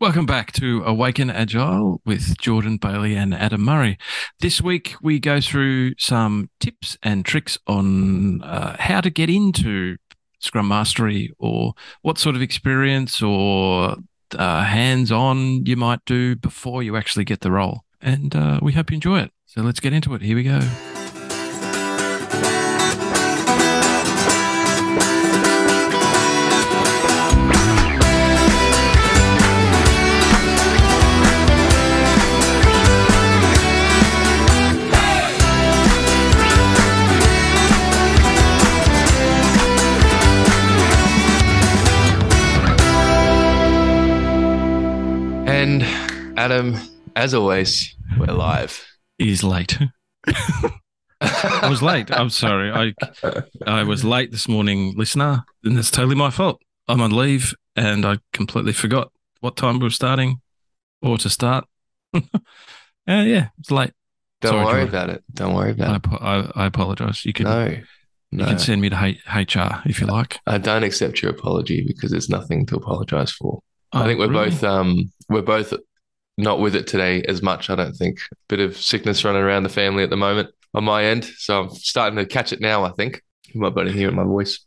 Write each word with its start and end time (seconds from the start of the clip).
Welcome 0.00 0.24
back 0.24 0.52
to 0.52 0.82
Awaken 0.82 1.28
Agile 1.28 2.00
with 2.06 2.38
Jordan 2.38 2.78
Bailey 2.78 3.14
and 3.14 3.34
Adam 3.34 3.60
Murray. 3.60 3.98
This 4.38 4.62
week 4.62 4.94
we 5.02 5.20
go 5.20 5.42
through 5.42 5.92
some 5.98 6.48
tips 6.58 6.96
and 7.02 7.22
tricks 7.22 7.58
on 7.66 8.40
uh, 8.40 8.76
how 8.78 9.02
to 9.02 9.10
get 9.10 9.28
into 9.28 9.98
Scrum 10.38 10.68
Mastery 10.68 11.34
or 11.38 11.74
what 12.00 12.16
sort 12.16 12.34
of 12.34 12.40
experience 12.40 13.20
or 13.20 13.96
uh, 14.38 14.64
hands 14.64 15.12
on 15.12 15.66
you 15.66 15.76
might 15.76 16.02
do 16.06 16.34
before 16.34 16.82
you 16.82 16.96
actually 16.96 17.26
get 17.26 17.42
the 17.42 17.52
role. 17.52 17.80
And 18.00 18.34
uh, 18.34 18.58
we 18.62 18.72
hope 18.72 18.90
you 18.90 18.94
enjoy 18.94 19.20
it. 19.20 19.32
So 19.44 19.60
let's 19.60 19.80
get 19.80 19.92
into 19.92 20.14
it. 20.14 20.22
Here 20.22 20.34
we 20.34 20.44
go. 20.44 20.60
And 45.70 45.84
Adam, 46.36 46.74
as 47.14 47.32
always, 47.32 47.94
we're 48.18 48.34
live. 48.34 48.84
He's 49.18 49.44
late. 49.44 49.78
I 50.26 51.68
was 51.70 51.80
late. 51.80 52.10
I'm 52.10 52.28
sorry. 52.28 52.72
I 52.72 53.42
I 53.64 53.84
was 53.84 54.04
late 54.04 54.32
this 54.32 54.48
morning, 54.48 54.94
listener, 54.96 55.44
and 55.62 55.78
it's 55.78 55.92
totally 55.92 56.16
my 56.16 56.30
fault. 56.30 56.60
I'm 56.88 57.00
on 57.00 57.12
leave 57.12 57.54
and 57.76 58.04
I 58.04 58.18
completely 58.32 58.72
forgot 58.72 59.12
what 59.42 59.54
time 59.56 59.78
we 59.78 59.84
were 59.84 59.90
starting 59.90 60.40
or 61.02 61.18
to 61.18 61.30
start. 61.30 61.66
uh, 62.14 62.20
yeah, 63.06 63.50
it's 63.60 63.70
late. 63.70 63.92
Don't 64.40 64.54
Sorry, 64.54 64.64
worry 64.64 64.74
Jordan. 64.74 64.88
about 64.88 65.10
it. 65.10 65.24
Don't 65.32 65.54
worry 65.54 65.68
I, 65.68 65.70
about 65.70 66.04
it. 66.04 66.12
I, 66.20 66.64
I 66.64 66.66
apologize. 66.66 67.24
You 67.24 67.32
can 67.32 67.44
No, 67.44 67.64
you 68.32 68.44
can 68.44 68.58
send 68.58 68.80
me 68.80 68.90
to 68.90 69.00
H- 69.00 69.22
HR 69.56 69.88
if 69.88 70.00
you 70.00 70.08
like. 70.08 70.40
I 70.48 70.58
don't 70.58 70.82
accept 70.82 71.22
your 71.22 71.30
apology 71.30 71.84
because 71.86 72.10
there's 72.10 72.28
nothing 72.28 72.66
to 72.66 72.74
apologize 72.74 73.30
for. 73.30 73.62
I 73.92 74.02
Oh, 74.02 74.06
think 74.06 74.18
we're 74.18 74.28
really? 74.28 74.50
both 74.50 74.64
um 74.64 75.12
we're 75.28 75.42
both 75.42 75.72
not 76.38 76.60
with 76.60 76.74
it 76.76 76.86
today 76.86 77.22
as 77.28 77.42
much. 77.42 77.70
I 77.70 77.74
don't 77.74 77.94
think. 77.94 78.18
Bit 78.48 78.60
of 78.60 78.76
sickness 78.76 79.24
running 79.24 79.42
around 79.42 79.62
the 79.64 79.68
family 79.68 80.02
at 80.02 80.10
the 80.10 80.16
moment 80.16 80.50
on 80.74 80.84
my 80.84 81.04
end, 81.04 81.24
so 81.24 81.62
I'm 81.64 81.70
starting 81.70 82.16
to 82.18 82.26
catch 82.26 82.52
it 82.52 82.60
now. 82.60 82.84
I 82.84 82.90
think 82.92 83.22
you 83.52 83.60
might 83.60 83.74
be 83.74 83.80
able 83.82 83.90
to 83.92 83.96
hear 83.96 84.06
it 84.08 84.12
in 84.12 84.16
my 84.16 84.24
voice. 84.24 84.60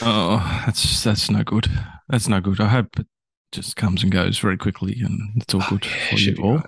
Oh, 0.00 0.62
that's 0.66 1.04
that's 1.04 1.30
no 1.30 1.42
good. 1.44 1.68
That's 2.08 2.28
no 2.28 2.40
good. 2.40 2.60
I 2.60 2.68
hope 2.68 2.98
it 2.98 3.06
just 3.52 3.76
comes 3.76 4.02
and 4.02 4.10
goes 4.10 4.38
very 4.38 4.56
quickly, 4.56 4.96
and 5.02 5.40
it's 5.42 5.54
all 5.54 5.62
good 5.68 5.86
Oh, 5.86 5.88
Yeah, 5.88 6.10
for 6.10 6.16
you 6.18 6.36
all. 6.42 6.54
right. 6.56 6.66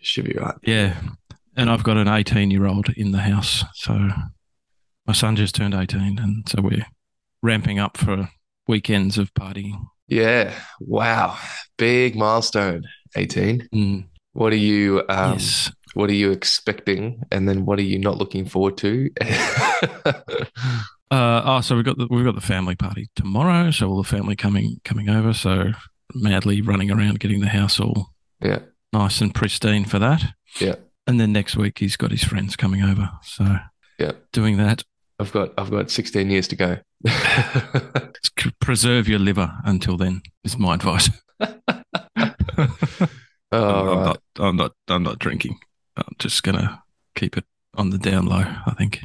Should 0.00 0.24
be 0.26 0.34
right. 0.34 0.54
Yeah. 0.62 1.00
And 1.56 1.68
I've 1.68 1.84
got 1.84 1.96
an 1.98 2.08
18 2.08 2.50
year 2.50 2.66
old 2.66 2.88
in 2.96 3.12
the 3.12 3.18
house. 3.20 3.62
So 3.74 4.08
my 5.06 5.12
son 5.12 5.36
just 5.36 5.54
turned 5.54 5.74
18. 5.74 6.18
And 6.18 6.48
so 6.48 6.62
we're 6.62 6.86
ramping 7.42 7.78
up 7.78 7.96
for 7.98 8.30
weekends 8.66 9.18
of 9.18 9.34
partying. 9.34 9.84
Yeah. 10.12 10.54
Wow. 10.80 11.38
Big 11.78 12.16
milestone. 12.16 12.84
18. 13.16 13.68
Mm, 13.74 14.04
What 14.32 14.52
are 14.52 14.56
you 14.56 15.02
um 15.08 15.32
yes. 15.34 15.70
what 15.94 16.08
are 16.10 16.14
you 16.14 16.30
expecting 16.32 17.22
and 17.30 17.48
then 17.48 17.64
what 17.66 17.78
are 17.78 17.82
you 17.82 17.98
not 17.98 18.18
looking 18.18 18.44
forward 18.46 18.76
to? 18.78 19.10
Uh, 21.10 21.42
oh, 21.44 21.60
so 21.60 21.76
we've 21.76 21.84
got 21.84 21.98
the, 21.98 22.06
we've 22.10 22.24
got 22.24 22.34
the 22.34 22.40
family 22.40 22.74
party 22.74 23.10
tomorrow. 23.14 23.70
So 23.70 23.86
all 23.90 24.02
the 24.02 24.08
family 24.08 24.34
coming 24.34 24.80
coming 24.82 25.10
over. 25.10 25.34
So 25.34 25.72
madly 26.14 26.62
running 26.62 26.90
around 26.90 27.20
getting 27.20 27.40
the 27.42 27.48
house 27.50 27.78
all 27.78 28.14
yeah. 28.40 28.60
nice 28.94 29.20
and 29.20 29.34
pristine 29.34 29.84
for 29.84 29.98
that. 29.98 30.22
Yeah. 30.58 30.76
And 31.06 31.20
then 31.20 31.30
next 31.30 31.54
week 31.54 31.80
he's 31.80 31.96
got 31.98 32.12
his 32.12 32.24
friends 32.24 32.56
coming 32.56 32.82
over. 32.82 33.10
So 33.24 33.44
Yeah. 33.98 34.12
doing 34.32 34.56
that. 34.56 34.84
I've 35.22 35.30
got 35.32 35.52
I've 35.56 35.70
got 35.70 35.88
16 35.88 36.30
years 36.30 36.48
to 36.48 36.56
go. 36.56 36.78
Preserve 38.60 39.08
your 39.08 39.20
liver 39.20 39.52
until 39.64 39.96
then 39.96 40.22
is 40.42 40.58
my 40.58 40.74
advice. 40.74 41.10
All 41.40 41.48
I'm 43.52 43.86
right. 43.86 44.04
not. 44.04 44.22
I'm 44.38 44.56
not. 44.56 44.72
I'm 44.88 45.02
not 45.04 45.18
drinking. 45.20 45.58
I'm 45.96 46.14
just 46.18 46.42
gonna 46.42 46.82
keep 47.14 47.36
it 47.36 47.44
on 47.76 47.90
the 47.90 47.98
down 47.98 48.26
low. 48.26 48.44
I 48.66 48.74
think. 48.76 49.04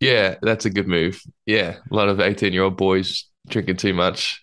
Yeah, 0.00 0.36
that's 0.40 0.64
a 0.64 0.70
good 0.70 0.88
move. 0.88 1.20
Yeah, 1.44 1.76
a 1.90 1.94
lot 1.94 2.08
of 2.08 2.20
18 2.20 2.52
year 2.54 2.62
old 2.62 2.76
boys 2.78 3.26
drinking 3.48 3.76
too 3.76 3.92
much. 3.92 4.42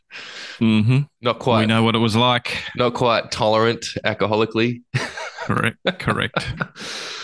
Mm-hmm. 0.59 0.99
Not 1.21 1.39
quite. 1.39 1.61
We 1.61 1.65
know 1.65 1.81
what 1.83 1.95
it 1.95 1.99
was 1.99 2.15
like. 2.15 2.63
not 2.75 2.93
quite 2.93 3.31
tolerant 3.31 3.85
alcoholically. 4.05 4.83
Correct. 5.45 5.77
Correct. 5.97 6.45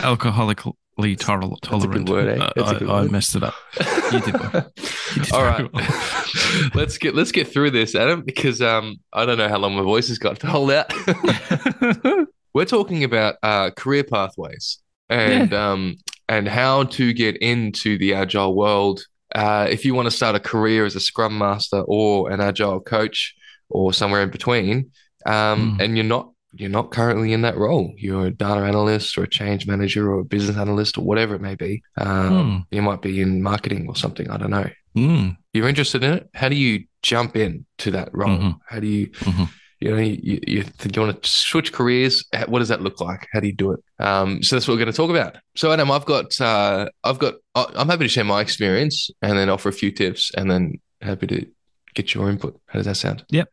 Alcoholically 0.98 1.18
tol- 1.18 1.40
That's 1.50 1.52
a 1.62 1.68
tolerant. 1.68 2.06
good 2.06 2.08
word, 2.08 2.28
eh? 2.28 2.42
Uh, 2.44 2.52
That's 2.56 2.70
a 2.70 2.74
I, 2.74 2.78
good 2.78 2.90
I 2.90 3.00
word. 3.02 3.12
messed 3.12 3.36
it 3.36 3.42
up. 3.42 3.54
You 4.12 4.20
did 4.20 4.40
well. 4.40 4.72
You 5.16 5.22
did 5.22 5.32
All 5.32 5.42
right. 5.44 5.70
well. 5.72 6.70
let's 6.74 6.96
get 6.98 7.14
let's 7.14 7.30
get 7.30 7.46
through 7.48 7.70
this, 7.72 7.94
Adam, 7.94 8.22
because 8.22 8.62
um 8.62 8.96
I 9.12 9.26
don't 9.26 9.36
know 9.38 9.48
how 9.48 9.58
long 9.58 9.74
my 9.76 9.82
voice 9.82 10.08
has 10.08 10.18
got 10.18 10.40
to 10.40 10.46
hold 10.46 10.70
out. 10.70 10.90
We're 12.54 12.64
talking 12.64 13.04
about 13.04 13.36
uh, 13.42 13.70
career 13.70 14.02
pathways 14.04 14.78
and 15.10 15.52
um, 15.52 15.96
and 16.28 16.48
how 16.48 16.84
to 16.84 17.12
get 17.12 17.36
into 17.36 17.98
the 17.98 18.14
agile 18.14 18.54
world. 18.56 19.04
Uh, 19.34 19.66
if 19.70 19.84
you 19.84 19.94
want 19.94 20.06
to 20.06 20.10
start 20.10 20.34
a 20.34 20.40
career 20.40 20.86
as 20.86 20.96
a 20.96 21.00
Scrum 21.00 21.36
Master 21.36 21.82
or 21.86 22.30
an 22.30 22.40
agile 22.40 22.80
coach 22.80 23.34
or 23.68 23.92
somewhere 23.92 24.22
in 24.22 24.30
between, 24.30 24.90
um, 25.26 25.76
Mm. 25.78 25.80
and 25.84 25.96
you're 25.96 26.04
not 26.06 26.32
you're 26.54 26.70
not 26.70 26.90
currently 26.90 27.32
in 27.32 27.42
that 27.42 27.56
role, 27.56 27.92
you're 27.96 28.26
a 28.26 28.30
data 28.30 28.60
analyst 28.60 29.16
or 29.18 29.24
a 29.24 29.28
change 29.28 29.66
manager 29.66 30.10
or 30.12 30.20
a 30.20 30.24
business 30.24 30.56
analyst 30.56 30.96
or 30.98 31.02
whatever 31.04 31.34
it 31.34 31.40
may 31.42 31.54
be. 31.54 31.82
Um, 31.98 32.66
You 32.70 32.82
might 32.82 33.02
be 33.02 33.20
in 33.20 33.42
marketing 33.42 33.86
or 33.88 33.96
something. 33.96 34.30
I 34.30 34.36
don't 34.38 34.50
know. 34.50 34.68
Mm. 34.96 35.36
You're 35.52 35.68
interested 35.68 36.02
in 36.02 36.12
it. 36.14 36.28
How 36.34 36.48
do 36.48 36.56
you 36.56 36.84
jump 37.02 37.36
in 37.36 37.66
to 37.78 37.90
that 37.92 38.08
role? 38.12 38.30
Mhm. 38.38 38.58
How 38.66 38.80
do 38.80 38.86
you 38.86 39.08
Mhm. 39.08 39.48
you 39.80 39.90
know, 39.92 39.96
you, 39.98 40.40
you, 40.44 40.62
think 40.64 40.96
you 40.96 41.02
want 41.02 41.22
to 41.22 41.30
switch 41.30 41.72
careers. 41.72 42.24
What 42.48 42.58
does 42.58 42.66
that 42.68 42.82
look 42.82 43.00
like? 43.00 43.28
How 43.32 43.38
do 43.38 43.46
you 43.46 43.52
do 43.54 43.70
it? 43.72 43.80
Um, 44.00 44.42
so 44.42 44.56
that's 44.56 44.66
what 44.66 44.74
we're 44.74 44.80
going 44.84 44.90
to 44.90 44.96
talk 44.96 45.08
about. 45.10 45.36
So 45.54 45.70
Adam, 45.70 45.88
I've 45.92 46.04
got, 46.04 46.40
uh, 46.40 46.88
I've 47.04 47.20
got, 47.20 47.34
I'm 47.54 47.88
happy 47.88 48.04
to 48.04 48.08
share 48.08 48.24
my 48.24 48.40
experience 48.40 49.08
and 49.22 49.38
then 49.38 49.48
offer 49.48 49.68
a 49.68 49.72
few 49.72 49.92
tips, 49.92 50.32
and 50.36 50.50
then 50.50 50.80
happy 51.00 51.28
to 51.28 51.46
get 51.94 52.12
your 52.12 52.28
input. 52.28 52.58
How 52.66 52.80
does 52.80 52.86
that 52.86 52.96
sound? 52.96 53.24
Yep. 53.30 53.48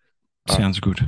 Sounds 0.47 0.79
good. 0.79 1.07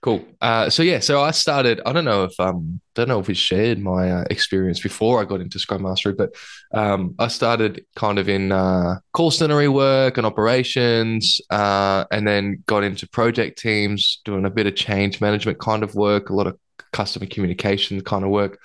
Cool. 0.00 0.24
Uh, 0.40 0.70
so 0.70 0.84
yeah, 0.84 1.00
so 1.00 1.20
I 1.20 1.32
started. 1.32 1.80
I 1.84 1.92
don't 1.92 2.04
know 2.04 2.22
if 2.22 2.38
um, 2.38 2.80
don't 2.94 3.08
know 3.08 3.18
if 3.18 3.26
we 3.26 3.34
shared 3.34 3.80
my 3.80 4.12
uh, 4.12 4.24
experience 4.30 4.78
before 4.78 5.20
I 5.20 5.24
got 5.24 5.40
into 5.40 5.58
Scrum 5.58 5.82
Mastery, 5.82 6.14
but 6.14 6.36
um, 6.72 7.16
I 7.18 7.26
started 7.26 7.84
kind 7.96 8.20
of 8.20 8.28
in 8.28 8.52
uh, 8.52 9.00
call 9.12 9.32
center 9.32 9.70
work 9.72 10.16
and 10.16 10.24
operations, 10.24 11.40
uh, 11.50 12.04
and 12.12 12.28
then 12.28 12.62
got 12.66 12.84
into 12.84 13.08
project 13.08 13.58
teams, 13.58 14.20
doing 14.24 14.44
a 14.44 14.50
bit 14.50 14.68
of 14.68 14.76
change 14.76 15.20
management 15.20 15.58
kind 15.58 15.82
of 15.82 15.96
work, 15.96 16.30
a 16.30 16.34
lot 16.34 16.46
of 16.46 16.56
customer 16.92 17.26
communication 17.26 18.00
kind 18.00 18.22
of 18.22 18.30
work, 18.30 18.60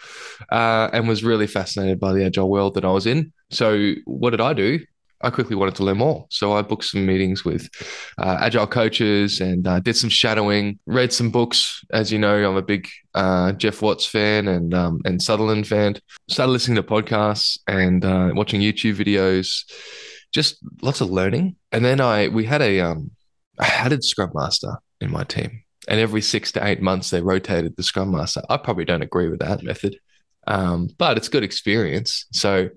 uh, 0.52 0.92
and 0.94 1.08
was 1.08 1.24
really 1.24 1.48
fascinated 1.48 2.00
by 2.00 2.14
the 2.14 2.24
agile 2.24 2.50
world 2.50 2.76
that 2.76 2.86
I 2.86 2.92
was 2.92 3.08
in. 3.08 3.34
So 3.50 3.94
what 4.06 4.30
did 4.30 4.42
I 4.42 4.54
do? 4.54 4.82
I 5.24 5.30
quickly 5.30 5.56
wanted 5.56 5.76
to 5.76 5.84
learn 5.84 5.98
more. 5.98 6.26
So 6.30 6.52
I 6.54 6.62
booked 6.62 6.84
some 6.84 7.06
meetings 7.06 7.46
with 7.46 7.70
uh, 8.18 8.38
agile 8.42 8.68
coaches 8.68 9.40
and 9.40 9.66
uh, 9.66 9.80
did 9.80 9.96
some 9.96 10.10
shadowing, 10.10 10.78
read 10.86 11.14
some 11.14 11.32
books. 11.32 11.84
As 11.92 12.12
you 12.12 12.20
know, 12.20 12.50
I'm 12.50 12.58
a 12.58 12.62
big 12.62 12.90
uh, 13.16 13.54
Geoff 13.54 13.82
Watts 13.82 14.06
fan 14.06 14.50
and 14.50 14.74
um, 14.74 15.02
and 15.06 15.22
Sutherland 15.22 15.66
fan. 15.66 15.96
Started 16.30 16.52
listening 16.52 16.76
to 16.76 16.84
podcasts 16.84 17.58
and 17.68 18.04
uh, 18.04 18.32
watching 18.34 18.60
YouTube 18.60 18.96
videos, 18.96 19.64
just 20.34 20.58
lots 20.82 21.00
of 21.00 21.10
learning. 21.10 21.56
And 21.72 21.86
then 21.86 22.02
I 22.02 22.28
we 22.28 22.44
had 22.44 22.62
a 22.62 22.82
um, 22.82 23.12
I 23.60 23.66
had 23.66 23.94
a 23.94 24.02
Scrum 24.02 24.32
Master 24.34 24.76
in 25.00 25.10
my 25.10 25.24
team, 25.24 25.64
and 25.88 26.02
every 26.02 26.22
six 26.22 26.52
to 26.52 26.68
eight 26.68 26.82
months 26.82 27.12
they 27.12 27.22
rotated 27.22 27.78
the 27.78 27.84
Scrum 27.84 28.12
Master. 28.12 28.42
I 28.50 28.58
probably 28.58 28.86
don't 28.86 29.02
agree 29.02 29.30
with 29.30 29.40
that 29.40 29.64
method, 29.64 29.96
um, 30.48 30.90
but 30.98 31.16
it's 31.16 31.30
good 31.30 31.44
experience. 31.44 32.26
So 32.34 32.70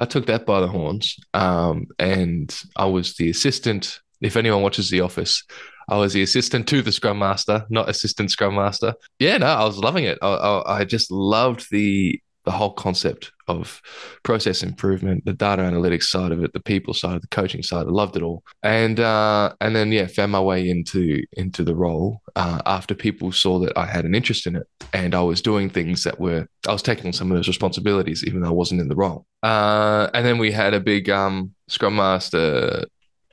I 0.00 0.06
took 0.06 0.26
that 0.26 0.46
by 0.46 0.60
the 0.60 0.66
horns, 0.66 1.16
um, 1.34 1.86
and 1.98 2.58
I 2.74 2.86
was 2.86 3.16
the 3.16 3.28
assistant. 3.28 4.00
If 4.22 4.36
anyone 4.36 4.62
watches 4.62 4.90
The 4.90 5.02
Office, 5.02 5.44
I 5.90 5.98
was 5.98 6.14
the 6.14 6.22
assistant 6.22 6.66
to 6.68 6.80
the 6.80 6.90
Scrum 6.90 7.18
Master, 7.18 7.66
not 7.68 7.88
assistant 7.88 8.30
Scrum 8.30 8.54
Master. 8.54 8.94
Yeah, 9.18 9.36
no, 9.36 9.46
I 9.46 9.64
was 9.64 9.76
loving 9.76 10.04
it. 10.04 10.18
I, 10.22 10.28
I, 10.28 10.78
I 10.80 10.84
just 10.84 11.10
loved 11.10 11.66
the 11.70 12.18
the 12.44 12.50
whole 12.50 12.72
concept 12.72 13.32
of 13.48 13.82
process 14.22 14.62
improvement, 14.62 15.24
the 15.26 15.32
data 15.32 15.62
analytics 15.62 16.04
side 16.04 16.32
of 16.32 16.42
it, 16.42 16.52
the 16.52 16.60
people 16.60 16.94
side, 16.94 17.20
the 17.22 17.26
coaching 17.28 17.62
side. 17.62 17.86
I 17.86 17.90
loved 17.90 18.16
it 18.16 18.22
all, 18.22 18.42
and 18.62 18.98
uh, 18.98 19.52
and 19.60 19.76
then 19.76 19.92
yeah, 19.92 20.06
found 20.06 20.32
my 20.32 20.40
way 20.40 20.68
into 20.70 21.22
into 21.32 21.62
the 21.64 21.74
role 21.74 22.22
uh, 22.36 22.62
after 22.64 22.94
people 22.94 23.30
saw 23.32 23.58
that 23.60 23.76
I 23.76 23.86
had 23.86 24.04
an 24.04 24.14
interest 24.14 24.46
in 24.46 24.56
it, 24.56 24.66
and 24.92 25.14
I 25.14 25.20
was 25.22 25.42
doing 25.42 25.68
things 25.68 26.04
that 26.04 26.18
were 26.18 26.46
I 26.68 26.72
was 26.72 26.82
taking 26.82 27.06
on 27.06 27.12
some 27.12 27.30
of 27.30 27.36
those 27.36 27.48
responsibilities, 27.48 28.24
even 28.26 28.40
though 28.40 28.48
I 28.48 28.52
wasn't 28.52 28.80
in 28.80 28.88
the 28.88 28.96
role. 28.96 29.26
Uh, 29.42 30.08
and 30.14 30.24
then 30.24 30.38
we 30.38 30.50
had 30.52 30.72
a 30.74 30.80
big 30.80 31.10
um, 31.10 31.54
Scrum 31.68 31.96
Master 31.96 32.84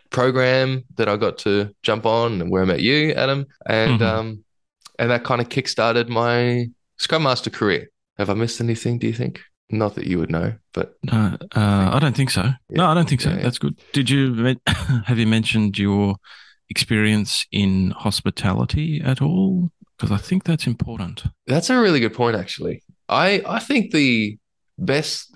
program 0.10 0.84
that 0.96 1.10
I 1.10 1.18
got 1.18 1.38
to 1.40 1.70
jump 1.84 2.06
on, 2.06 2.42
and 2.42 2.50
where 2.52 2.64
I 2.64 2.66
met 2.66 2.82
you, 2.82 3.12
Adam, 3.14 3.46
and 3.66 4.00
Mhm. 4.02 4.06
um, 4.06 4.44
and 5.00 5.12
that 5.12 5.24
kind 5.24 5.42
of 5.42 5.50
kickstarted 5.50 6.08
my 6.10 6.68
Scrum 6.98 7.24
Master 7.24 7.50
career. 7.52 7.90
Have 8.18 8.30
I 8.30 8.34
missed 8.34 8.62
anything? 8.62 8.98
Do 9.00 9.08
you 9.08 9.14
think? 9.14 9.42
Not 9.70 9.96
that 9.96 10.08
you 10.08 10.18
would 10.18 10.32
know, 10.32 10.54
but 10.74 10.94
No, 11.04 11.38
uh, 11.56 11.90
I 11.94 12.00
don't 12.00 12.16
think 12.16 12.30
so. 12.30 12.52
No, 12.70 12.86
I 12.86 12.94
don't 12.94 13.08
think 13.08 13.20
so. 13.20 13.30
Yeah, 13.30 13.38
yeah. 13.38 13.44
That's 13.44 13.58
good. 13.60 13.80
Did 13.92 14.10
you 14.10 14.56
have 15.06 15.20
you 15.20 15.28
mentioned 15.28 15.78
your 15.78 16.16
experience 16.70 17.46
in 17.52 17.92
hospitality 17.92 19.02
at 19.04 19.22
all? 19.22 19.70
Because 19.98 20.12
I 20.12 20.18
think 20.18 20.46
that's 20.46 20.68
important. 20.68 21.24
That's 21.48 21.70
a 21.70 21.80
really 21.80 22.00
good 22.00 22.14
point, 22.14 22.38
actually. 22.38 22.82
I 23.10 23.44
I 23.46 23.60
think 23.60 23.92
the 23.92 24.38
best. 24.78 25.36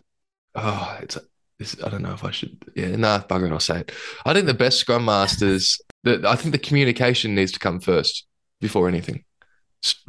Oh, 0.55 0.97
it's. 1.01 1.17
it's 1.59 1.83
I 1.83 1.89
don't 1.89 2.01
know 2.03 2.13
if 2.13 2.23
I 2.23 2.31
should. 2.31 2.63
Yeah, 2.75 2.95
nah, 2.95 3.19
bugger 3.19 3.47
it. 3.47 3.51
I'll 3.51 3.59
say 3.59 3.81
it. 3.81 3.91
I 4.25 4.33
think 4.33 4.45
the 4.45 4.53
best 4.53 4.79
Scrum 4.79 5.05
Masters. 5.05 5.79
The, 6.03 6.23
I 6.25 6.35
think 6.35 6.53
the 6.53 6.57
communication 6.57 7.35
needs 7.35 7.51
to 7.51 7.59
come 7.59 7.79
first 7.79 8.25
before 8.61 8.87
anything. 8.87 9.23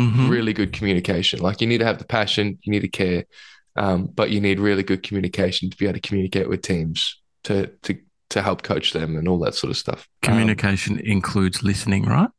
Mhm. 0.00 0.28
Really 0.28 0.52
good 0.52 0.72
communication. 0.72 1.40
Like 1.40 1.60
you 1.60 1.66
need 1.66 1.78
to 1.78 1.84
have 1.86 1.98
the 1.98 2.04
passion, 2.04 2.58
you 2.62 2.70
need 2.70 2.80
to 2.80 2.88
care, 2.88 3.24
um, 3.76 4.06
but 4.06 4.30
you 4.30 4.40
need 4.40 4.60
really 4.60 4.82
good 4.82 5.02
communication 5.02 5.70
to 5.70 5.76
be 5.76 5.86
able 5.86 5.94
to 5.94 6.00
communicate 6.00 6.48
with 6.48 6.62
teams 6.62 7.20
to 7.44 7.68
to 7.82 7.98
to 8.30 8.42
help 8.42 8.62
coach 8.62 8.92
them 8.92 9.16
and 9.16 9.28
all 9.28 9.38
that 9.40 9.54
sort 9.54 9.70
of 9.70 9.76
stuff. 9.76 10.08
Um, 10.22 10.30
Communication 10.32 10.98
includes 11.00 11.62
listening, 11.62 12.04
right? 12.04 12.30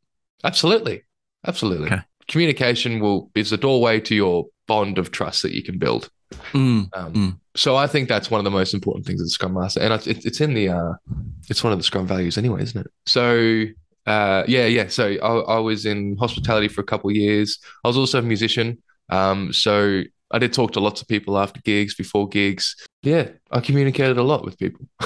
Absolutely. 0.44 1.04
Absolutely. 1.46 1.88
Okay. 1.88 2.02
Communication 2.28 3.00
will 3.00 3.30
is 3.36 3.50
the 3.50 3.58
doorway 3.58 4.00
to 4.02 4.16
your 4.16 4.48
bond 4.68 4.98
of 4.98 5.12
trust 5.12 5.44
that 5.44 5.54
you 5.54 5.62
can 5.64 5.78
build. 5.78 6.10
Mm. 6.52 6.90
Um, 6.94 7.14
Mm. 7.14 7.40
So 7.56 7.76
I 7.76 7.86
think 7.86 8.10
that's 8.10 8.32
one 8.32 8.40
of 8.40 8.46
the 8.46 8.50
most 8.50 8.74
important 8.74 9.06
things 9.06 9.22
as 9.22 9.28
a 9.28 9.30
Scrum 9.30 9.54
Master, 9.54 9.80
and 9.82 9.94
it's, 9.94 10.08
it's 10.08 10.42
in 10.42 10.56
the 10.56 10.70
uh, 10.70 10.94
it's 11.50 11.64
one 11.64 11.72
of 11.72 11.78
the 11.78 11.84
Scrum 11.84 12.08
values 12.08 12.36
anyway, 12.36 12.64
isn't 12.64 12.82
it? 12.82 12.92
So 13.06 13.66
uh, 14.06 14.44
yeah, 14.48 14.66
yeah. 14.66 14.88
So 14.88 15.08
I, 15.22 15.56
I 15.56 15.60
was 15.60 15.86
in 15.86 16.18
hospitality 16.18 16.68
for 16.68 16.82
a 16.82 16.86
couple 16.86 17.10
of 17.10 17.16
years. 17.16 17.60
I 17.84 17.88
was 17.88 17.98
also 17.98 18.20
a 18.20 18.22
musician, 18.22 18.82
um, 19.10 19.54
so 19.54 20.02
I 20.32 20.40
did 20.40 20.52
talk 20.54 20.72
to 20.74 20.80
lots 20.80 21.02
of 21.02 21.08
people 21.08 21.38
after 21.38 21.62
gigs, 21.62 21.94
before 21.96 22.28
gigs. 22.28 22.76
Yeah, 23.04 23.30
I 23.52 23.60
communicated 23.60 24.18
a 24.18 24.24
lot 24.24 24.44
with 24.46 24.58
people. 24.58 24.86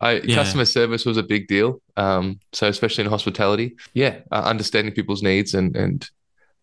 I, 0.00 0.20
Yeah. 0.24 0.34
Customer 0.36 0.64
service 0.64 1.04
was 1.06 1.16
a 1.16 1.22
big 1.22 1.46
deal. 1.46 1.80
Um, 1.96 2.40
so 2.52 2.66
especially 2.68 3.04
in 3.04 3.10
hospitality, 3.10 3.76
yeah, 3.94 4.18
uh, 4.30 4.42
understanding 4.44 4.94
people's 4.94 5.22
needs 5.22 5.54
and 5.54 5.74
and 5.76 6.08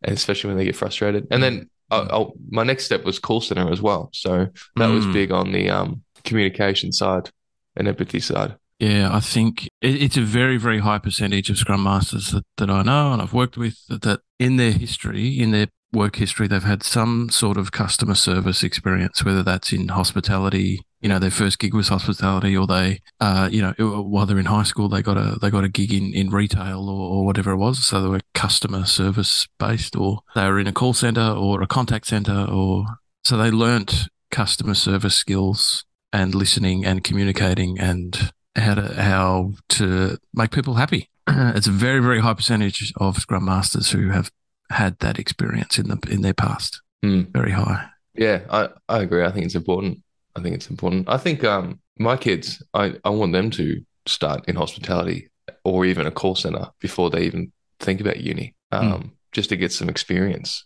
and 0.03 0.13
especially 0.15 0.50
when 0.50 0.57
they 0.57 0.65
get 0.65 0.75
frustrated. 0.75 1.27
And 1.31 1.41
then 1.41 1.69
I, 1.89 1.97
I, 1.97 2.25
my 2.51 2.63
next 2.63 2.85
step 2.85 3.03
was 3.03 3.18
call 3.19 3.41
center 3.41 3.71
as 3.71 3.81
well. 3.81 4.09
So 4.13 4.47
that 4.75 4.88
was 4.88 5.06
Mm. 5.06 5.13
big 5.13 5.31
on 5.31 5.51
the 5.51 5.69
um, 5.71 6.03
communication 6.23 6.91
side 6.91 7.31
and 7.75 7.88
empathy 7.88 8.19
side. 8.19 8.56
Yeah, 8.79 9.09
I 9.12 9.19
think 9.21 9.65
it, 9.81 10.01
it's 10.01 10.18
a 10.18 10.21
very, 10.21 10.57
very 10.57 10.79
high 10.79 11.00
percentage 11.00 11.50
of 11.50 11.57
Scrum 11.57 11.83
Masters 11.83 12.31
that, 12.31 12.44
that 12.57 12.69
I 12.69 12.83
know 12.83 13.12
and 13.12 13.21
I've 13.21 13.33
worked 13.33 13.57
with 13.57 13.85
that, 13.88 14.03
that 14.03 14.19
in 14.39 14.57
their 14.57 14.71
history, 14.71 15.39
in 15.39 15.51
their 15.51 15.68
work 15.91 16.18
history, 16.18 16.47
they've 16.47 16.63
had 16.63 16.83
some 16.83 17.29
sort 17.29 17.57
of 17.57 17.71
customer 17.71 18.13
service 18.13 18.62
experience, 18.62 19.25
whether 19.25 19.41
that's 19.41 19.71
in 19.74 19.88
hospitality, 19.88 20.81
you 21.01 21.09
know, 21.09 21.18
their 21.18 21.31
first 21.31 21.57
gig 21.57 21.74
was 21.74 21.88
hospitality, 21.88 22.56
or 22.56 22.68
they, 22.68 23.00
uh, 23.19 23.50
you 23.51 23.62
know, 23.62 23.74
while 24.01 24.25
they're 24.25 24.38
in 24.38 24.45
high 24.45 24.63
school, 24.63 24.89
they 24.89 25.01
got 25.01 25.18
a 25.18 25.38
they 25.41 25.50
got 25.50 25.63
a 25.63 25.69
gig 25.69 25.94
in 25.94 26.13
in 26.13 26.30
retail 26.30 26.89
or, 26.89 27.18
or 27.18 27.25
whatever 27.25 27.51
it 27.51 27.57
was, 27.57 27.85
so 27.85 28.01
they 28.01 28.09
were 28.09 28.19
customer 28.33 28.85
service 28.85 29.47
based, 29.59 29.95
or 29.95 30.19
they 30.35 30.47
were 30.47 30.59
in 30.59 30.68
a 30.68 30.73
call 30.73 30.94
center 30.94 31.31
or 31.31 31.62
a 31.62 31.68
contact 31.68 32.07
center, 32.07 32.45
or 32.50 32.85
so 33.23 33.38
they 33.38 33.51
learnt 33.51 34.07
customer 34.30 34.73
service 34.73 35.15
skills 35.15 35.85
and 36.12 36.35
listening 36.35 36.85
and 36.85 37.03
communicating 37.03 37.80
and 37.80 38.31
how 38.57 38.75
to 38.75 39.01
how 39.01 39.54
to 39.69 40.18
make 40.33 40.51
people 40.51 40.75
happy. 40.75 41.09
it's 41.27 41.68
a 41.68 41.71
very 41.71 42.00
very 42.00 42.19
high 42.19 42.33
percentage 42.33 42.94
of 42.98 43.18
Scrum 43.18 43.45
Masters 43.45 43.92
who 43.92 44.09
have 44.09 44.31
had 44.69 45.00
that 45.00 45.19
experience 45.19 45.77
in 45.77 45.88
the 45.88 46.00
in 46.09 46.21
their 46.21 46.33
past. 46.33 46.81
Hmm. 47.04 47.24
Very 47.31 47.51
high. 47.51 47.89
Yeah, 48.15 48.42
I, 48.50 48.69
I 48.89 49.01
agree. 49.04 49.24
I 49.24 49.31
think 49.31 49.45
it's 49.45 49.56
important. 49.56 50.01
I 50.36 50.42
think 50.42 50.56
it's 50.56 50.69
important. 50.69 51.07
I 51.07 51.18
think 51.18 51.44
um, 51.44 51.80
my 52.00 52.18
kids, 52.18 52.63
I, 52.74 52.95
I 53.04 53.09
want 53.09 53.33
them 53.33 53.51
to 53.51 53.81
start 54.07 54.48
in 54.48 54.56
hospitality 54.56 55.30
or 55.63 55.86
even 55.86 56.07
a 56.07 56.12
call 56.12 56.36
center 56.36 56.69
before 56.80 57.09
they 57.09 57.24
even 57.24 57.51
think 57.80 58.01
about 58.01 58.19
uni, 58.19 58.56
um, 58.71 59.13
just 59.31 59.50
to 59.50 59.56
get 59.56 59.71
some 59.71 59.89
experience. 59.89 60.65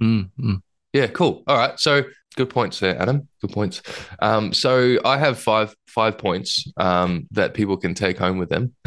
Mm, 0.00 0.30
mm. 0.38 0.62
Yeah, 0.94 1.08
cool. 1.08 1.42
All 1.48 1.58
right. 1.58 1.78
So 1.78 2.04
good 2.36 2.50
points 2.50 2.80
there, 2.80 3.00
Adam. 3.00 3.28
Good 3.42 3.52
points. 3.52 3.82
Um, 4.20 4.52
so 4.52 4.98
I 5.04 5.18
have 5.18 5.38
five 5.38 5.74
five 5.88 6.18
points 6.18 6.66
um, 6.76 7.28
that 7.30 7.54
people 7.54 7.76
can 7.76 7.94
take 7.94 8.16
home 8.18 8.38
with 8.38 8.48
them. 8.48 8.74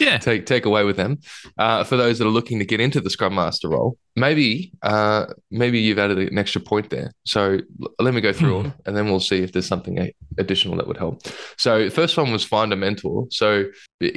Yeah. 0.00 0.18
take 0.18 0.46
take 0.46 0.64
away 0.64 0.82
with 0.84 0.96
them. 0.96 1.18
Uh, 1.58 1.84
for 1.84 1.96
those 1.96 2.18
that 2.18 2.26
are 2.26 2.30
looking 2.30 2.58
to 2.58 2.64
get 2.64 2.80
into 2.80 3.00
the 3.00 3.10
Scrum 3.10 3.34
Master 3.34 3.68
role, 3.68 3.96
maybe 4.16 4.72
uh, 4.82 5.26
maybe 5.50 5.78
you've 5.78 5.98
added 5.98 6.18
an 6.18 6.38
extra 6.38 6.60
point 6.60 6.88
there. 6.90 7.12
So 7.26 7.58
l- 7.82 7.88
let 8.00 8.14
me 8.14 8.20
go 8.22 8.32
through 8.32 8.62
them, 8.62 8.74
and 8.86 8.96
then 8.96 9.06
we'll 9.06 9.20
see 9.20 9.42
if 9.42 9.52
there's 9.52 9.66
something 9.68 10.10
additional 10.38 10.76
that 10.78 10.86
would 10.88 10.96
help. 10.96 11.22
So 11.58 11.84
the 11.84 11.90
first 11.90 12.16
one 12.16 12.32
was 12.32 12.44
find 12.44 12.72
a 12.72 12.76
mentor. 12.76 13.26
So 13.30 13.66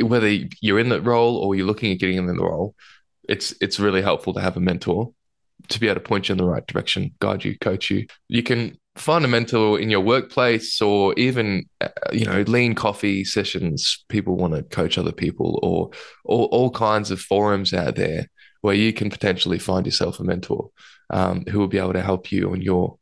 whether 0.01 0.29
you're 0.61 0.79
in 0.79 0.89
that 0.89 1.01
role 1.01 1.35
or 1.37 1.53
you're 1.55 1.67
looking 1.67 1.91
at 1.91 1.99
getting 1.99 2.17
in 2.17 2.25
the 2.27 2.33
role, 2.33 2.73
it's 3.27 3.53
it's 3.59 3.79
really 3.79 4.01
helpful 4.01 4.33
to 4.33 4.41
have 4.41 4.55
a 4.55 4.61
mentor 4.61 5.11
to 5.69 5.79
be 5.79 5.87
able 5.87 5.95
to 5.95 6.07
point 6.07 6.29
you 6.29 6.33
in 6.33 6.37
the 6.37 6.45
right 6.45 6.65
direction, 6.65 7.13
guide 7.19 7.43
you, 7.43 7.57
coach 7.59 7.89
you. 7.89 8.07
You 8.27 8.43
can 8.43 8.77
find 8.95 9.25
a 9.25 9.27
mentor 9.27 9.79
in 9.79 9.89
your 9.89 9.99
workplace 9.99 10.81
or 10.81 11.13
even 11.15 11.65
uh, 11.81 11.89
you 12.11 12.25
know 12.25 12.41
lean 12.47 12.75
coffee 12.75 13.23
sessions. 13.23 14.03
People 14.09 14.35
want 14.35 14.53
to 14.53 14.63
coach 14.63 14.97
other 14.97 15.11
people 15.11 15.59
or, 15.61 15.91
or 16.23 16.47
all 16.47 16.69
kinds 16.69 17.11
of 17.11 17.19
forums 17.19 17.73
out 17.73 17.95
there 17.95 18.27
where 18.61 18.75
you 18.75 18.93
can 18.93 19.09
potentially 19.09 19.59
find 19.59 19.85
yourself 19.85 20.19
a 20.19 20.23
mentor 20.23 20.69
um, 21.09 21.43
who 21.49 21.59
will 21.59 21.67
be 21.67 21.77
able 21.77 21.93
to 21.93 22.01
help 22.01 22.31
you 22.31 22.51
on 22.51 22.61
your 22.61 22.97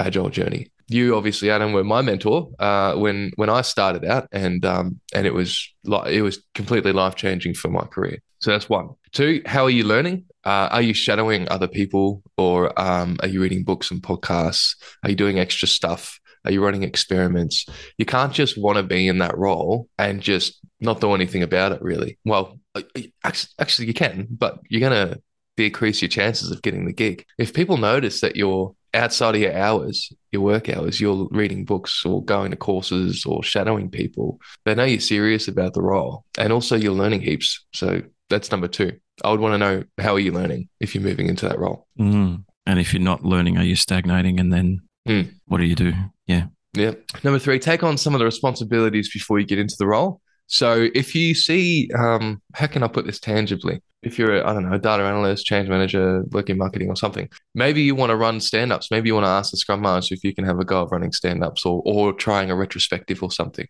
agile 0.00 0.30
journey. 0.30 0.70
You 0.88 1.16
obviously 1.16 1.50
adam 1.50 1.72
were 1.72 1.84
my 1.84 2.02
mentor 2.02 2.50
uh, 2.58 2.94
when 2.94 3.32
when 3.36 3.48
i 3.48 3.62
started 3.62 4.04
out 4.04 4.28
and 4.32 4.64
um, 4.66 5.00
and 5.14 5.26
it 5.26 5.32
was 5.32 5.72
like 5.84 6.12
it 6.12 6.22
was 6.22 6.44
completely 6.54 6.92
life 6.92 7.14
changing 7.14 7.54
for 7.54 7.68
my 7.68 7.84
career. 7.84 8.18
So 8.40 8.50
that's 8.50 8.68
one. 8.68 8.90
Two 9.12 9.42
how 9.46 9.64
are 9.64 9.70
you 9.70 9.84
learning 9.84 10.24
uh, 10.44 10.68
are 10.70 10.82
you 10.82 10.94
shadowing 10.94 11.48
other 11.48 11.68
people 11.68 12.22
or 12.36 12.78
um, 12.80 13.16
are 13.20 13.28
you 13.28 13.40
reading 13.40 13.64
books 13.64 13.90
and 13.90 14.02
podcasts 14.02 14.74
are 15.02 15.10
you 15.10 15.16
doing 15.16 15.38
extra 15.38 15.68
stuff? 15.68 16.18
Are 16.44 16.50
you 16.50 16.62
running 16.62 16.82
experiments? 16.82 17.66
You 17.96 18.04
can't 18.04 18.32
just 18.32 18.58
want 18.58 18.76
to 18.76 18.82
be 18.82 19.08
in 19.08 19.18
that 19.18 19.36
role 19.36 19.88
and 19.98 20.20
just 20.20 20.60
not 20.80 21.00
do 21.00 21.12
anything 21.12 21.42
about 21.42 21.72
it, 21.72 21.80
really. 21.80 22.18
Well, 22.24 22.60
uh, 22.74 22.82
actually, 23.24 23.50
actually 23.58 23.86
you 23.88 23.94
can, 23.94 24.26
but 24.30 24.58
you're 24.68 24.80
going 24.80 25.08
to 25.08 25.22
decrease 25.56 26.02
your 26.02 26.10
chances 26.10 26.50
of 26.50 26.60
getting 26.62 26.84
the 26.84 26.92
gig. 26.92 27.24
If 27.38 27.54
people 27.54 27.78
notice 27.78 28.20
that 28.20 28.36
you're 28.36 28.74
outside 28.92 29.34
of 29.34 29.40
your 29.40 29.56
hours, 29.56 30.12
your 30.32 30.42
work 30.42 30.68
hours, 30.68 31.00
you're 31.00 31.28
reading 31.30 31.64
books 31.64 32.04
or 32.04 32.22
going 32.24 32.50
to 32.50 32.56
courses 32.56 33.24
or 33.24 33.42
shadowing 33.42 33.88
people, 33.88 34.38
they 34.64 34.74
know 34.74 34.84
you're 34.84 35.00
serious 35.00 35.48
about 35.48 35.72
the 35.72 35.82
role. 35.82 36.24
And 36.36 36.52
also 36.52 36.76
you're 36.76 36.92
learning 36.92 37.22
heaps. 37.22 37.64
So 37.72 38.02
that's 38.28 38.50
number 38.50 38.68
two. 38.68 38.98
I 39.22 39.30
would 39.30 39.40
want 39.40 39.54
to 39.54 39.58
know 39.58 39.84
how 39.98 40.14
are 40.14 40.20
you 40.20 40.32
learning 40.32 40.68
if 40.80 40.94
you're 40.94 41.04
moving 41.04 41.28
into 41.28 41.46
that 41.48 41.58
role? 41.58 41.86
Mm. 41.98 42.44
And 42.66 42.78
if 42.80 42.92
you're 42.92 43.02
not 43.02 43.24
learning, 43.24 43.58
are 43.58 43.64
you 43.64 43.76
stagnating? 43.76 44.40
And 44.40 44.52
then 44.52 44.80
Mm. 45.06 45.34
what 45.46 45.58
do 45.58 45.64
you 45.64 45.74
do? 45.74 45.92
Yeah. 46.26 46.46
Yeah. 46.72 46.92
Number 47.22 47.38
three, 47.38 47.58
take 47.58 47.82
on 47.82 47.98
some 47.98 48.14
of 48.14 48.18
the 48.18 48.24
responsibilities 48.24 49.12
before 49.12 49.38
you 49.38 49.46
get 49.46 49.58
into 49.58 49.76
the 49.78 49.86
role. 49.86 50.20
So 50.46 50.88
if 50.94 51.14
you 51.14 51.34
see, 51.34 51.90
um, 51.96 52.40
how 52.54 52.66
can 52.66 52.82
I 52.82 52.88
put 52.88 53.04
this 53.06 53.20
tangibly? 53.20 53.80
If 54.02 54.18
you're, 54.18 54.36
a, 54.36 54.46
I 54.48 54.52
don't 54.52 54.68
know, 54.68 54.74
a 54.74 54.78
data 54.78 55.02
analyst, 55.02 55.46
change 55.46 55.68
manager, 55.68 56.24
working 56.30 56.58
marketing 56.58 56.88
or 56.88 56.96
something, 56.96 57.28
maybe 57.54 57.82
you 57.82 57.94
want 57.94 58.10
to 58.10 58.16
run 58.16 58.40
stand-ups. 58.40 58.90
Maybe 58.90 59.08
you 59.08 59.14
want 59.14 59.24
to 59.24 59.30
ask 59.30 59.50
the 59.50 59.56
scrum 59.56 59.80
master 59.82 60.14
if 60.14 60.24
you 60.24 60.34
can 60.34 60.44
have 60.44 60.58
a 60.58 60.64
go 60.64 60.82
of 60.82 60.90
running 60.92 61.12
stand-ups 61.12 61.64
or, 61.64 61.82
or 61.86 62.12
trying 62.12 62.50
a 62.50 62.56
retrospective 62.56 63.22
or 63.22 63.30
something. 63.30 63.68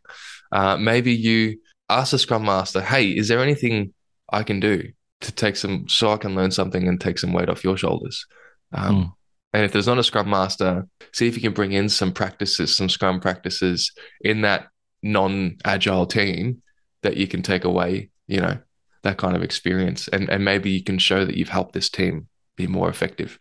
Uh, 0.50 0.76
maybe 0.76 1.12
you 1.12 1.58
ask 1.88 2.12
the 2.12 2.18
scrum 2.18 2.44
master, 2.44 2.80
hey, 2.80 3.08
is 3.10 3.28
there 3.28 3.40
anything 3.40 3.92
I 4.32 4.42
can 4.44 4.58
do 4.60 4.90
to 5.24 5.32
take 5.32 5.56
some, 5.56 5.88
so 5.88 6.12
I 6.12 6.16
can 6.16 6.34
learn 6.34 6.50
something 6.50 6.86
and 6.88 7.00
take 7.00 7.18
some 7.18 7.32
weight 7.32 7.48
off 7.48 7.64
your 7.64 7.76
shoulders? 7.76 8.26
Um, 8.72 8.96
Mm. 8.96 9.12
And 9.54 9.64
if 9.64 9.72
there's 9.72 9.86
not 9.86 9.98
a 9.98 10.04
scrum 10.04 10.28
master, 10.28 10.88
see 11.12 11.28
if 11.28 11.36
you 11.36 11.40
can 11.40 11.52
bring 11.52 11.72
in 11.72 11.88
some 11.88 12.12
practices, 12.12 12.76
some 12.76 12.88
scrum 12.88 13.20
practices 13.20 13.92
in 14.20 14.40
that 14.40 14.66
non-agile 15.00 16.06
team 16.06 16.60
that 17.04 17.16
you 17.16 17.28
can 17.28 17.40
take 17.40 17.64
away, 17.64 18.10
you 18.26 18.40
know, 18.40 18.58
that 19.04 19.16
kind 19.16 19.36
of 19.36 19.44
experience. 19.44 20.08
And 20.08 20.28
and 20.28 20.44
maybe 20.44 20.70
you 20.70 20.82
can 20.82 20.98
show 20.98 21.24
that 21.24 21.36
you've 21.36 21.48
helped 21.48 21.72
this 21.72 21.88
team 21.88 22.26
be 22.56 22.66
more 22.66 22.88
effective 22.88 23.38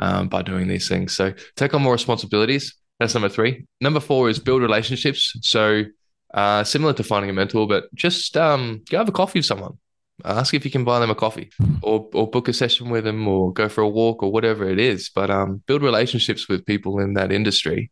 um, 0.00 0.28
by 0.28 0.40
doing 0.40 0.68
these 0.68 0.88
things. 0.88 1.14
So 1.14 1.34
take 1.54 1.74
on 1.74 1.82
more 1.82 1.92
responsibilities. 1.92 2.74
That's 2.98 3.12
number 3.12 3.28
three. 3.28 3.66
Number 3.82 4.00
four 4.00 4.30
is 4.30 4.38
build 4.38 4.62
relationships. 4.62 5.36
So 5.42 5.82
uh, 6.32 6.64
similar 6.64 6.94
to 6.94 7.04
finding 7.04 7.28
a 7.28 7.34
mentor, 7.34 7.68
but 7.68 7.94
just 7.94 8.38
um, 8.38 8.82
go 8.88 8.96
have 8.96 9.08
a 9.08 9.12
coffee 9.12 9.40
with 9.40 9.46
someone. 9.46 9.76
Ask 10.24 10.54
if 10.54 10.64
you 10.64 10.70
can 10.70 10.84
buy 10.84 11.00
them 11.00 11.10
a 11.10 11.14
coffee 11.14 11.50
or 11.82 12.08
or 12.12 12.30
book 12.30 12.48
a 12.48 12.52
session 12.52 12.90
with 12.90 13.04
them 13.04 13.26
or 13.26 13.52
go 13.52 13.68
for 13.68 13.80
a 13.80 13.88
walk 13.88 14.22
or 14.22 14.30
whatever 14.30 14.68
it 14.68 14.78
is. 14.78 15.10
But 15.14 15.30
um, 15.30 15.62
build 15.66 15.82
relationships 15.82 16.48
with 16.48 16.64
people 16.66 17.00
in 17.00 17.14
that 17.14 17.32
industry, 17.32 17.90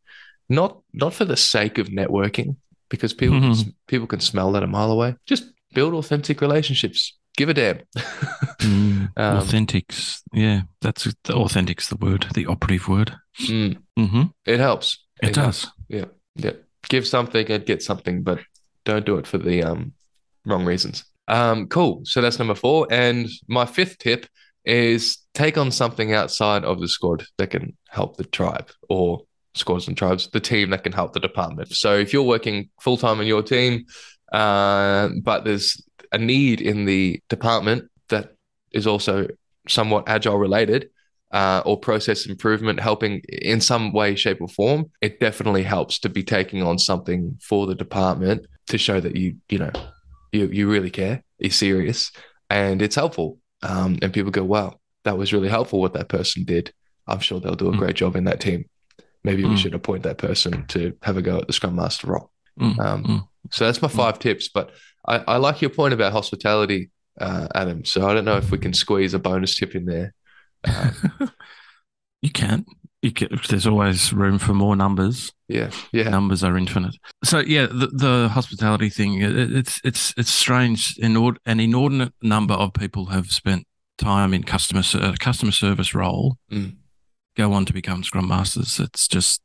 not 0.48 0.80
not 0.92 1.12
for 1.14 1.24
the 1.24 1.36
sake 1.36 1.78
of 1.78 1.88
networking, 1.88 2.56
because 2.88 3.12
people 3.14 3.40
can, 3.40 3.50
Mhm. 3.52 3.74
people 3.88 4.06
can 4.06 4.20
smell 4.20 4.52
that 4.52 4.62
a 4.62 4.66
mile 4.66 4.90
away. 4.92 5.16
Just 5.26 5.44
build 5.74 5.94
authentic 5.94 6.40
relationships. 6.40 7.16
give 7.36 7.48
a 7.48 7.54
damn. 7.54 7.78
Mm, 8.60 9.08
Um, 9.16 9.38
authentics. 9.38 10.20
Yeah, 10.32 10.62
that's 10.82 11.04
the 11.24 11.34
authentic's 11.34 11.88
the 11.88 11.96
word, 11.96 12.26
the 12.34 12.46
operative 12.46 12.86
word. 12.88 13.14
mm, 13.38 13.76
hmm 13.96 14.22
it 14.46 14.60
helps. 14.60 14.98
It, 15.22 15.36
helps. 15.36 15.62
does. 15.62 15.72
Yeah, 15.88 16.04
yeah. 16.36 16.52
Give 16.88 17.06
something 17.06 17.50
and 17.50 17.64
get 17.66 17.82
something, 17.82 18.22
but 18.22 18.40
don't 18.84 19.06
do 19.06 19.16
it 19.18 19.26
for 19.26 19.38
the 19.38 19.62
um 19.62 19.92
wrong 20.44 20.66
reasons. 20.66 21.04
Um, 21.30 21.68
cool. 21.68 22.00
So 22.04 22.20
that's 22.20 22.40
number 22.40 22.56
four. 22.56 22.88
And 22.90 23.28
my 23.46 23.64
fifth 23.64 23.98
tip 23.98 24.26
is 24.64 25.18
take 25.32 25.56
on 25.56 25.70
something 25.70 26.12
outside 26.12 26.64
of 26.64 26.80
the 26.80 26.88
squad 26.88 27.24
that 27.38 27.50
can 27.50 27.76
help 27.88 28.16
the 28.16 28.24
tribe 28.24 28.70
or 28.88 29.20
squads 29.54 29.86
and 29.86 29.96
tribes, 29.96 30.28
the 30.32 30.40
team 30.40 30.70
that 30.70 30.82
can 30.82 30.92
help 30.92 31.12
the 31.12 31.20
department. 31.20 31.72
So 31.72 31.96
if 31.96 32.12
you're 32.12 32.24
working 32.24 32.68
full 32.80 32.96
time 32.96 33.20
in 33.20 33.28
your 33.28 33.44
team, 33.44 33.84
uh, 34.32 35.10
but 35.22 35.44
there's 35.44 35.80
a 36.10 36.18
need 36.18 36.60
in 36.60 36.84
the 36.84 37.20
department 37.28 37.88
that 38.08 38.34
is 38.72 38.88
also 38.88 39.28
somewhat 39.68 40.08
agile 40.08 40.36
related, 40.36 40.90
uh, 41.30 41.62
or 41.64 41.78
process 41.78 42.26
improvement 42.26 42.80
helping 42.80 43.20
in 43.28 43.60
some 43.60 43.92
way, 43.92 44.16
shape, 44.16 44.40
or 44.40 44.48
form, 44.48 44.90
it 45.00 45.20
definitely 45.20 45.62
helps 45.62 46.00
to 46.00 46.08
be 46.08 46.24
taking 46.24 46.62
on 46.62 46.76
something 46.76 47.38
for 47.40 47.68
the 47.68 47.74
department 47.74 48.44
to 48.66 48.76
show 48.76 48.98
that 48.98 49.14
you, 49.14 49.36
you 49.48 49.58
know, 49.58 49.70
you 50.32 50.46
you 50.46 50.70
really 50.70 50.90
care, 50.90 51.22
you're 51.38 51.50
serious, 51.50 52.12
and 52.48 52.80
it's 52.82 52.94
helpful. 52.96 53.38
Um, 53.62 53.98
and 54.02 54.12
people 54.12 54.30
go, 54.30 54.44
"Wow, 54.44 54.80
that 55.04 55.18
was 55.18 55.32
really 55.32 55.48
helpful 55.48 55.80
what 55.80 55.92
that 55.94 56.08
person 56.08 56.44
did." 56.44 56.72
I'm 57.06 57.20
sure 57.20 57.40
they'll 57.40 57.56
do 57.56 57.68
a 57.68 57.72
Mm. 57.72 57.78
great 57.78 57.96
job 57.96 58.14
in 58.16 58.24
that 58.24 58.40
team. 58.40 58.66
Maybe 59.24 59.42
we 59.44 59.54
Mm. 59.54 59.58
should 59.58 59.74
appoint 59.74 60.04
that 60.04 60.18
person 60.18 60.66
to 60.68 60.96
have 61.02 61.16
a 61.16 61.22
go 61.22 61.38
at 61.38 61.46
the 61.46 61.52
Scrum 61.52 61.74
Master 61.76 62.06
role. 62.06 62.30
Mm, 62.60 62.78
Um, 62.78 63.04
mm. 63.04 63.28
So 63.50 63.64
that's 63.66 63.82
my 63.82 63.88
five 63.88 64.18
tips. 64.18 64.48
But 64.48 64.70
I, 65.06 65.16
I 65.26 65.36
like 65.38 65.60
your 65.60 65.70
point 65.70 65.92
about 65.94 66.12
hospitality, 66.12 66.90
uh, 67.20 67.48
Adam. 67.54 67.84
So 67.84 68.06
I 68.08 68.14
don't 68.14 68.24
know 68.24 68.36
if 68.36 68.50
we 68.52 68.58
can 68.58 68.72
squeeze 68.72 69.12
a 69.14 69.18
bonus 69.18 69.56
tip 69.56 69.74
in 69.74 69.86
there. 69.86 70.14
Um, 70.64 70.92
you 72.22 72.30
can. 72.30 72.64
You 73.02 73.12
can. 73.12 73.28
There's 73.48 73.66
always 73.66 74.12
room 74.12 74.38
for 74.38 74.52
more 74.52 74.76
numbers. 74.76 75.32
yeah, 75.48 75.70
yeah. 75.92 76.10
Numbers 76.10 76.44
are 76.44 76.56
infinite. 76.58 76.96
So 77.24 77.38
yeah, 77.40 77.66
the, 77.66 77.86
the 77.86 78.28
hospitality 78.28 78.90
thing. 78.90 79.20
It, 79.22 79.34
it's 79.36 79.80
it's 79.84 80.12
it's 80.18 80.30
strange. 80.30 80.96
Inord- 80.98 81.38
an 81.46 81.60
inordinate 81.60 82.12
number 82.20 82.52
of 82.54 82.74
people 82.74 83.06
have 83.06 83.30
spent 83.30 83.66
time 83.96 84.34
in 84.34 84.42
customer 84.42 84.82
ser- 84.82 85.14
customer 85.18 85.52
service 85.52 85.94
role, 85.94 86.36
Mm. 86.52 86.76
go 87.36 87.52
on 87.54 87.64
to 87.64 87.72
become 87.72 88.02
scrum 88.04 88.28
masters. 88.28 88.78
It's 88.78 89.08
just 89.08 89.40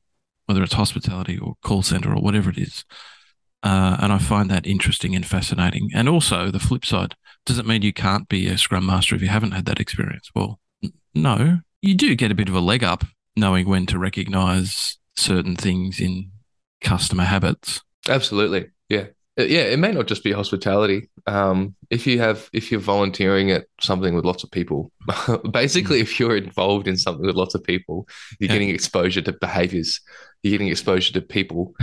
whether 0.48 0.62
it's 0.62 0.74
hospitality 0.74 1.38
or 1.38 1.56
call 1.64 1.82
center 1.82 2.12
or 2.14 2.22
whatever 2.22 2.50
it 2.50 2.58
is. 2.58 2.84
Uh, 3.64 3.98
and 4.00 4.12
I 4.14 4.18
find 4.20 4.50
that 4.52 4.68
interesting 4.68 5.16
and 5.16 5.26
fascinating. 5.26 5.90
And 5.96 6.08
also 6.08 6.52
the 6.52 6.60
flip 6.60 6.86
side, 6.86 7.16
does 7.46 7.58
it 7.58 7.66
mean 7.66 7.82
you 7.82 7.94
can't 7.94 8.28
be 8.30 8.48
a 8.48 8.58
scrum 8.58 8.86
master 8.86 9.16
if 9.16 9.22
you 9.22 9.30
haven't 9.30 9.52
had 9.52 9.66
that 9.66 9.80
experience? 9.80 10.30
Well, 10.36 10.60
n- 10.84 10.94
no, 11.16 11.60
you 11.82 11.96
do 11.96 12.14
get 12.16 12.32
a 12.32 12.36
bit 12.36 12.48
of 12.50 12.54
a 12.56 12.60
leg 12.60 12.84
up 12.84 13.04
knowing 13.38 13.68
when 13.68 13.86
to 13.88 14.00
recognize 14.00 14.98
certain 15.16 15.56
things 15.56 16.00
in 16.00 16.32
customer 16.82 17.24
habits. 17.24 17.82
Absolutely. 18.08 18.68
Yeah. 18.90 19.06
Uh, 19.40 19.44
Yeah, 19.44 19.64
it 19.64 19.80
may 19.80 19.92
not 19.92 20.08
just 20.08 20.24
be 20.24 20.32
hospitality. 20.32 21.10
Um, 21.28 21.76
if 21.90 22.06
you 22.08 22.20
have, 22.20 22.50
if 22.54 22.72
you're 22.72 22.80
volunteering 22.80 23.52
at 23.52 23.66
something 23.82 24.14
with 24.16 24.26
lots 24.26 24.44
of 24.44 24.52
people, 24.52 24.92
basically, 25.52 26.00
if 26.00 26.20
you're 26.20 26.38
involved 26.38 26.88
in 26.88 26.98
something 26.98 27.26
with 27.26 27.36
lots 27.36 27.56
of 27.56 27.64
people, 27.64 28.08
you're 28.40 28.48
Yeah. 28.50 28.54
getting 28.56 28.70
exposure 28.70 29.22
to 29.24 29.34
behaviors. 29.34 30.00
You're 30.44 30.52
getting 30.52 30.68
exposure 30.68 31.14
to 31.14 31.22
people. 31.22 31.74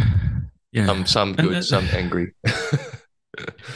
Yeah. 0.72 0.88
Um, 0.90 1.04
some 1.06 1.34
good, 1.34 1.52
that- 1.54 1.64
some 1.64 1.86
angry. 1.92 2.32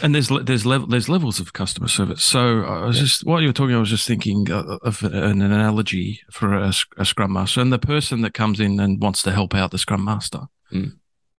And 0.02 0.14
there's 0.14 0.28
there's 0.28 0.64
level 0.66 0.86
there's 0.86 1.08
levels 1.08 1.40
of 1.40 1.52
customer 1.52 1.88
service. 1.88 2.22
So 2.24 2.62
I 2.64 2.86
was 2.86 2.96
Yeah. 2.96 3.02
just 3.04 3.24
while 3.26 3.40
you 3.40 3.48
were 3.48 3.52
talking, 3.52 3.74
I 3.74 3.78
was 3.80 3.90
just 3.90 4.06
thinking 4.06 4.50
uh, 4.50 4.78
of 4.82 5.02
an 5.02 5.42
analogy 5.42 6.20
for 6.30 6.54
a, 6.54 6.72
a 6.96 7.04
scrum 7.04 7.32
master 7.32 7.60
and 7.60 7.72
the 7.72 7.78
person 7.78 8.20
that 8.22 8.34
comes 8.34 8.60
in 8.60 8.80
and 8.80 9.00
wants 9.02 9.22
to 9.24 9.32
help 9.32 9.54
out 9.54 9.70
the 9.70 9.78
scrum 9.78 10.04
master. 10.04 10.40
Mm. 10.72 10.92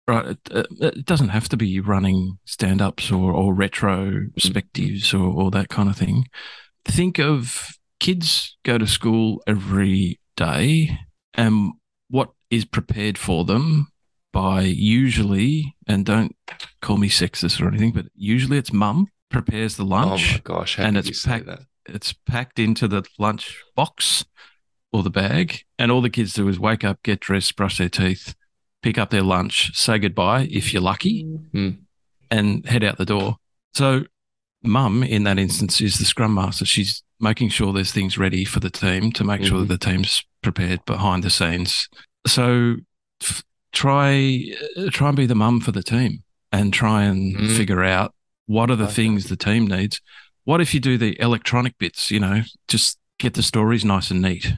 Right, 0.08 0.36
it, 0.52 0.66
it 0.80 1.04
doesn't 1.04 1.30
have 1.30 1.48
to 1.48 1.56
be 1.56 1.80
running 1.80 2.38
stand 2.44 2.80
ups 2.80 3.10
or, 3.10 3.32
or 3.32 3.52
retrospectives 3.54 5.12
or, 5.12 5.18
or 5.42 5.50
that 5.50 5.68
kind 5.68 5.88
of 5.88 5.96
thing. 5.96 6.28
Think 6.84 7.18
of 7.18 7.68
kids 7.98 8.56
go 8.64 8.78
to 8.78 8.86
school 8.86 9.42
every 9.46 10.20
day 10.36 10.96
and 11.34 11.72
what 12.08 12.30
is 12.50 12.64
prepared 12.64 13.18
for 13.18 13.44
them 13.44 13.88
by 14.36 14.60
usually, 14.60 15.74
and 15.86 16.04
don't 16.04 16.36
call 16.82 16.98
me 16.98 17.08
sexist 17.08 17.60
or 17.60 17.68
anything, 17.68 17.92
but 17.92 18.06
usually 18.14 18.58
it's 18.58 18.72
mum 18.72 19.06
prepares 19.30 19.76
the 19.76 19.84
oh 19.84 19.86
lunch 19.88 20.34
my 20.34 20.40
gosh! 20.44 20.78
And 20.78 20.96
it's 20.98 21.24
packed- 21.24 21.48
it's 21.88 22.12
packed 22.12 22.58
into 22.58 22.86
the 22.86 23.02
lunch 23.18 23.62
box 23.74 24.24
or 24.92 25.02
the 25.02 25.10
bag, 25.10 25.62
and 25.78 25.90
all 25.90 26.02
the 26.02 26.10
kids 26.10 26.34
do 26.34 26.48
is 26.48 26.58
wake 26.58 26.84
up, 26.84 27.02
get 27.02 27.20
dressed, 27.20 27.56
brush 27.56 27.78
their 27.78 27.88
teeth, 27.88 28.34
pick 28.82 28.98
up 28.98 29.10
their 29.10 29.22
lunch, 29.22 29.74
say 29.74 29.98
goodbye 29.98 30.46
if 30.50 30.72
you're 30.72 30.82
lucky, 30.82 31.24
Mm. 31.24 31.78
and 32.30 32.66
head 32.66 32.84
out 32.84 32.98
the 32.98 33.06
door. 33.06 33.36
So, 33.74 34.04
mum 34.62 35.02
in 35.02 35.24
that 35.24 35.38
instance 35.38 35.80
is 35.80 35.96
the 35.98 36.04
scrum 36.04 36.34
master. 36.34 36.64
She's 36.66 37.02
making 37.20 37.48
sure 37.50 37.72
there's 37.72 37.92
things 37.92 38.18
ready 38.18 38.44
for 38.44 38.60
the 38.60 38.70
team 38.70 39.12
to 39.12 39.24
make 39.24 39.42
sure 39.44 39.58
Mhm. 39.58 39.68
that 39.68 39.80
the 39.80 39.86
team's 39.90 40.22
prepared 40.42 40.84
behind 40.84 41.22
the 41.24 41.30
scenes. 41.30 41.88
So, 42.26 42.76
f- 43.22 43.42
try 43.76 44.42
uh, 44.76 44.90
try 44.90 45.08
and 45.08 45.16
be 45.16 45.26
the 45.26 45.34
mum 45.34 45.60
for 45.60 45.72
the 45.72 45.82
team, 45.82 46.22
and 46.50 46.72
try 46.72 47.04
and 47.04 47.36
Mm. 47.36 47.56
figure 47.56 47.84
out 47.84 48.14
what 48.46 48.70
are 48.70 48.76
the 48.76 48.84
Okay. 48.84 48.94
things 48.94 49.24
the 49.26 49.36
team 49.36 49.66
needs. 49.66 50.00
What 50.44 50.60
if 50.60 50.72
you 50.74 50.80
do 50.80 50.96
the 50.96 51.20
electronic 51.20 51.76
bits? 51.78 52.10
You 52.10 52.20
know, 52.20 52.42
just 52.68 52.98
get 53.18 53.34
the 53.34 53.42
stories 53.42 53.84
nice 53.84 54.10
and 54.10 54.22
neat, 54.22 54.54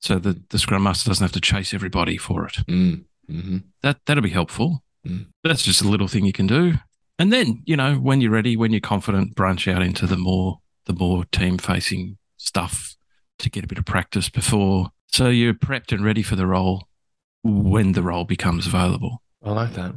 so 0.00 0.18
that 0.18 0.50
the 0.50 0.58
scrum 0.58 0.82
master 0.84 1.10
doesn't 1.10 1.24
have 1.24 1.32
to 1.32 1.40
chase 1.40 1.74
everybody 1.74 2.16
for 2.16 2.46
it. 2.46 2.56
Mm. 2.66 3.04
hmm 3.28 3.58
That 3.82 3.98
that'll 4.06 4.22
be 4.22 4.30
helpful. 4.40 4.82
Mm. 5.06 5.26
That's 5.44 5.62
just 5.62 5.82
a 5.82 5.88
little 5.88 6.08
thing 6.08 6.24
you 6.24 6.32
can 6.32 6.46
do. 6.46 6.78
And 7.18 7.32
then, 7.32 7.62
you 7.66 7.76
know, 7.76 7.96
when 7.96 8.20
you're 8.20 8.30
ready, 8.38 8.56
when 8.56 8.72
you're 8.72 8.80
confident, 8.80 9.34
branch 9.34 9.68
out 9.68 9.82
into 9.82 10.06
the 10.06 10.16
more 10.16 10.60
the 10.86 10.94
more 10.94 11.24
team 11.26 11.58
facing 11.58 12.16
stuff 12.36 12.96
to 13.38 13.50
get 13.50 13.64
a 13.64 13.66
bit 13.68 13.78
of 13.78 13.84
practice 13.84 14.28
before 14.28 14.90
so 15.06 15.28
you're 15.28 15.54
prepped 15.54 15.92
and 15.92 16.04
ready 16.04 16.22
for 16.22 16.34
the 16.36 16.46
role 16.46 16.88
when 17.42 17.92
the 17.92 18.02
role 18.02 18.24
becomes 18.24 18.66
available. 18.66 19.22
I 19.42 19.50
like 19.52 19.74
that. 19.74 19.94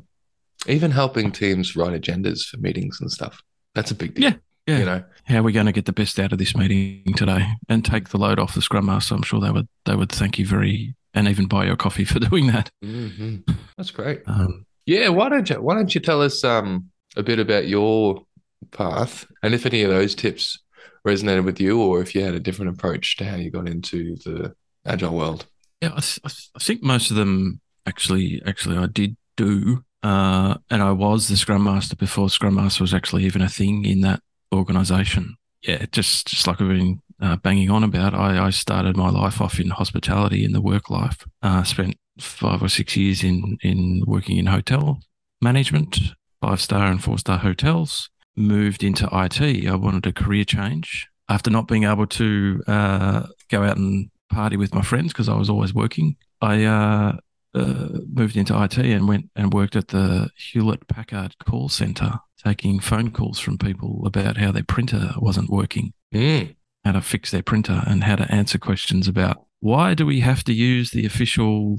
Even 0.68 0.92
helping 0.92 1.32
teams 1.32 1.76
write 1.76 2.00
agendas 2.00 2.46
for 2.46 2.58
meetings 2.58 3.00
and 3.00 3.12
stuff. 3.12 3.42
That's 3.76 3.92
a 3.92 3.96
big 3.96 4.16
deal. 4.16 4.24
Yeah, 4.32 4.36
yeah. 4.66 4.80
You 4.80 4.86
know. 4.86 5.04
How 5.26 5.38
are 5.40 5.44
we 5.44 5.52
going 5.52 5.68
to 5.68 5.72
get 5.72 5.86
the 5.86 5.94
best 5.94 6.20
out 6.20 6.32
of 6.32 6.40
this 6.40 6.56
meeting 6.56 7.14
today 7.16 7.46
and 7.70 7.84
take 7.86 8.10
the 8.10 8.18
load 8.18 8.40
off 8.40 8.56
the 8.56 8.62
scrum 8.62 8.88
master? 8.88 9.16
I'm 9.16 9.22
sure 9.22 9.40
they 9.40 9.52
would 9.52 9.68
they 9.86 9.96
would 9.96 10.12
thank 10.12 10.40
you 10.40 10.46
very 10.48 10.96
and 11.14 11.28
even 11.28 11.48
buy 11.48 11.66
your 11.66 11.76
coffee 11.76 12.06
for 12.06 12.20
doing 12.30 12.48
that. 12.48 12.70
hmm 12.82 13.38
That's 13.78 13.92
great. 13.92 14.22
Um, 14.28 14.66
Yeah, 14.86 15.10
why 15.10 15.30
don't 15.30 15.50
you 15.50 15.62
why 15.62 15.76
don't 15.76 15.94
you 15.94 16.02
tell 16.02 16.22
us 16.22 16.44
um 16.44 16.90
a 17.16 17.24
bit 17.24 17.40
about 17.40 17.68
your 17.68 18.24
path 18.72 19.26
and 19.44 19.54
if 19.54 19.66
any 19.66 19.84
of 19.84 19.90
those 19.92 20.16
tips 20.16 20.60
resonated 21.08 21.46
with 21.46 21.62
you 21.62 21.80
or 21.82 22.02
if 22.02 22.16
you 22.16 22.24
had 22.24 22.34
a 22.34 22.40
different 22.40 22.72
approach 22.72 23.16
to 23.18 23.26
how 23.26 23.36
you 23.36 23.52
got 23.52 23.68
into 23.70 24.16
the 24.26 24.54
agile 24.86 25.16
world. 25.16 25.46
Yeah, 25.82 25.92
I, 25.96 26.02
I 26.26 26.60
think 26.60 26.84
most 26.84 27.12
of 27.12 27.18
them 27.18 27.62
actually, 27.86 28.42
actually, 28.46 28.78
I 28.78 28.88
did 28.88 29.18
do, 29.36 29.84
uh, 30.04 30.56
and 30.70 30.82
I 30.82 30.92
was 30.92 31.28
the 31.28 31.38
Scrum 31.38 31.64
Master 31.64 31.96
before 31.96 32.30
Scrum 32.30 32.56
Master 32.56 32.84
was 32.84 32.94
actually 32.94 33.26
even 33.26 33.42
a 33.42 33.50
thing 33.50 33.86
in 33.86 34.02
that 34.02 34.22
organisation. 34.54 35.36
Yeah, 35.62 35.86
just 35.92 36.28
just 36.28 36.48
like 36.48 36.60
we've 36.60 36.70
been 36.70 37.02
uh, 37.22 37.38
banging 37.38 37.70
on 37.70 37.84
about, 37.84 38.14
I, 38.14 38.46
I 38.46 38.50
started 38.52 38.96
my 38.96 39.10
life 39.10 39.42
off 39.42 39.60
in 39.60 39.70
hospitality 39.70 40.46
in 40.46 40.52
the 40.52 40.62
work 40.62 40.90
life. 40.90 41.26
Uh, 41.42 41.64
spent 41.64 41.98
five 42.20 42.62
or 42.62 42.70
six 42.70 42.96
years 42.96 43.24
in 43.24 43.58
in 43.62 44.04
working 44.06 44.38
in 44.38 44.46
hotel 44.46 45.00
management, 45.42 46.00
five 46.42 46.62
star 46.62 46.88
and 46.88 47.04
four 47.04 47.18
star 47.18 47.40
hotels. 47.40 48.10
Moved 48.38 48.84
into 48.84 49.08
IT. 49.14 49.42
I 49.42 49.76
wanted 49.76 50.06
a 50.06 50.12
career 50.12 50.44
change 50.44 51.08
after 51.30 51.50
not 51.50 51.68
being 51.68 51.86
able 51.86 52.06
to 52.06 52.62
uh, 52.68 53.24
go 53.50 53.64
out 53.64 53.78
and 53.78 54.10
party 54.36 54.58
with 54.58 54.74
my 54.76 54.82
friends 54.82 55.14
because 55.14 55.30
I 55.30 55.36
was 55.36 55.50
always 55.50 55.74
working. 55.74 56.16
I 56.42 56.64
uh, 56.66 57.18
uh, 57.54 57.88
moved 58.20 58.36
into 58.36 58.54
IT 58.64 58.78
and 58.78 59.08
went 59.08 59.30
and 59.36 59.54
worked 59.54 59.76
at 59.76 59.88
the 59.90 60.30
Hewlett 60.38 60.88
Packard 60.88 61.36
call 61.48 61.70
center, 61.70 62.20
taking 62.44 62.80
phone 62.80 63.12
calls 63.12 63.40
from 63.40 63.58
people 63.58 64.04
about 64.06 64.38
how 64.38 64.52
their 64.52 64.64
printer 64.76 65.14
wasn't 65.18 65.50
working, 65.50 65.94
Mm. 66.14 66.56
how 66.84 66.92
to 66.94 67.02
fix 67.02 67.32
their 67.32 67.44
printer, 67.44 67.84
and 67.88 68.04
how 68.04 68.16
to 68.18 68.30
answer 68.32 68.58
questions 68.58 69.08
about 69.08 69.46
why 69.62 69.94
do 69.94 70.06
we 70.06 70.20
have 70.20 70.44
to 70.44 70.54
use 70.54 70.92
the 70.92 71.06
official 71.06 71.78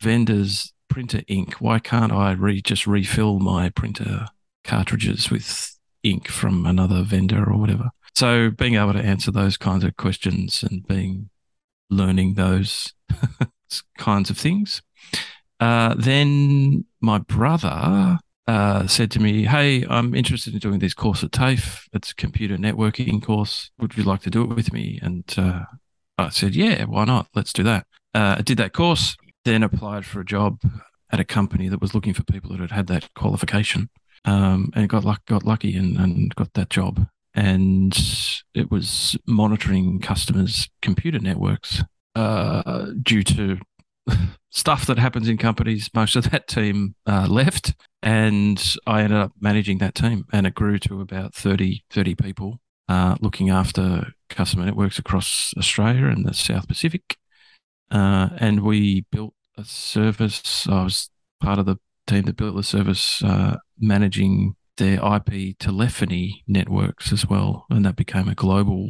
vendor's 0.00 0.72
printer 0.88 1.22
ink? 1.28 1.54
Why 1.54 1.78
can't 1.78 2.12
I 2.12 2.32
re- 2.32 2.62
just 2.62 2.86
refill 2.86 3.38
my 3.40 3.68
printer 3.70 4.26
cartridges 4.64 5.30
with 5.30 5.76
ink 6.02 6.28
from 6.28 6.66
another 6.66 7.02
vendor 7.02 7.44
or 7.50 7.58
whatever? 7.58 7.90
So 8.14 8.50
being 8.50 8.74
able 8.74 8.92
to 8.94 8.98
answer 9.12 9.30
those 9.30 9.56
kinds 9.56 9.84
of 9.84 9.96
questions 9.96 10.62
and 10.68 10.86
being 10.86 11.30
learning 11.90 12.34
those 12.34 12.94
kinds 13.98 14.30
of 14.30 14.38
things. 14.38 14.82
Uh, 15.58 15.94
then 15.98 16.86
my 17.00 17.18
brother 17.18 18.18
uh, 18.46 18.86
said 18.86 19.10
to 19.12 19.20
me, 19.20 19.44
Hey, 19.44 19.84
I'm 19.88 20.14
interested 20.14 20.54
in 20.54 20.58
doing 20.58 20.78
this 20.78 20.94
course 20.94 21.22
at 21.22 21.32
TAFE. 21.32 21.88
It's 21.92 22.12
a 22.12 22.14
computer 22.14 22.56
networking 22.56 23.22
course. 23.22 23.70
Would 23.78 23.96
you 23.96 24.02
like 24.02 24.22
to 24.22 24.30
do 24.30 24.42
it 24.42 24.54
with 24.54 24.72
me? 24.72 24.98
And 25.02 25.24
uh, 25.36 25.64
I 26.18 26.30
said, 26.30 26.54
Yeah, 26.54 26.84
why 26.84 27.04
not? 27.04 27.28
Let's 27.34 27.52
do 27.52 27.62
that. 27.64 27.86
Uh, 28.14 28.36
I 28.38 28.42
did 28.42 28.58
that 28.58 28.72
course, 28.72 29.16
then 29.44 29.62
applied 29.62 30.04
for 30.04 30.20
a 30.20 30.24
job 30.24 30.60
at 31.12 31.20
a 31.20 31.24
company 31.24 31.68
that 31.68 31.80
was 31.80 31.94
looking 31.94 32.14
for 32.14 32.24
people 32.24 32.50
that 32.50 32.60
had 32.60 32.70
had 32.70 32.86
that 32.88 33.12
qualification 33.14 33.88
um, 34.24 34.70
and 34.74 34.88
got, 34.88 35.04
luck, 35.04 35.24
got 35.26 35.44
lucky 35.44 35.76
and, 35.76 35.96
and 35.96 36.34
got 36.34 36.52
that 36.54 36.70
job. 36.70 37.06
And 37.34 37.96
it 38.54 38.70
was 38.70 39.16
monitoring 39.26 40.00
customers' 40.00 40.68
computer 40.82 41.18
networks 41.18 41.82
uh, 42.14 42.86
due 43.02 43.22
to 43.22 43.58
stuff 44.50 44.86
that 44.86 44.98
happens 44.98 45.28
in 45.28 45.38
companies. 45.38 45.90
Most 45.94 46.16
of 46.16 46.30
that 46.30 46.48
team 46.48 46.94
uh, 47.06 47.26
left, 47.28 47.74
and 48.02 48.62
I 48.86 49.02
ended 49.02 49.18
up 49.18 49.32
managing 49.40 49.78
that 49.78 49.94
team, 49.94 50.24
and 50.32 50.46
it 50.46 50.54
grew 50.54 50.78
to 50.80 51.00
about 51.00 51.34
30, 51.34 51.84
30 51.90 52.14
people 52.16 52.60
uh, 52.88 53.16
looking 53.20 53.50
after 53.50 54.08
customer 54.28 54.64
networks 54.64 54.98
across 54.98 55.54
Australia 55.56 56.06
and 56.06 56.26
the 56.26 56.34
South 56.34 56.66
Pacific. 56.66 57.16
Uh, 57.90 58.30
and 58.38 58.62
we 58.62 59.04
built 59.12 59.34
a 59.56 59.64
service. 59.64 60.66
I 60.68 60.84
was 60.84 61.10
part 61.40 61.58
of 61.58 61.66
the 61.66 61.76
team 62.06 62.24
that 62.24 62.36
built 62.36 62.56
the 62.56 62.62
service 62.62 63.22
uh, 63.22 63.56
managing 63.78 64.56
their 64.80 64.98
IP 65.14 65.58
telephony 65.58 66.42
networks 66.48 67.12
as 67.12 67.26
well. 67.26 67.66
And 67.70 67.84
that 67.84 67.96
became 67.96 68.28
a 68.28 68.34
global 68.34 68.88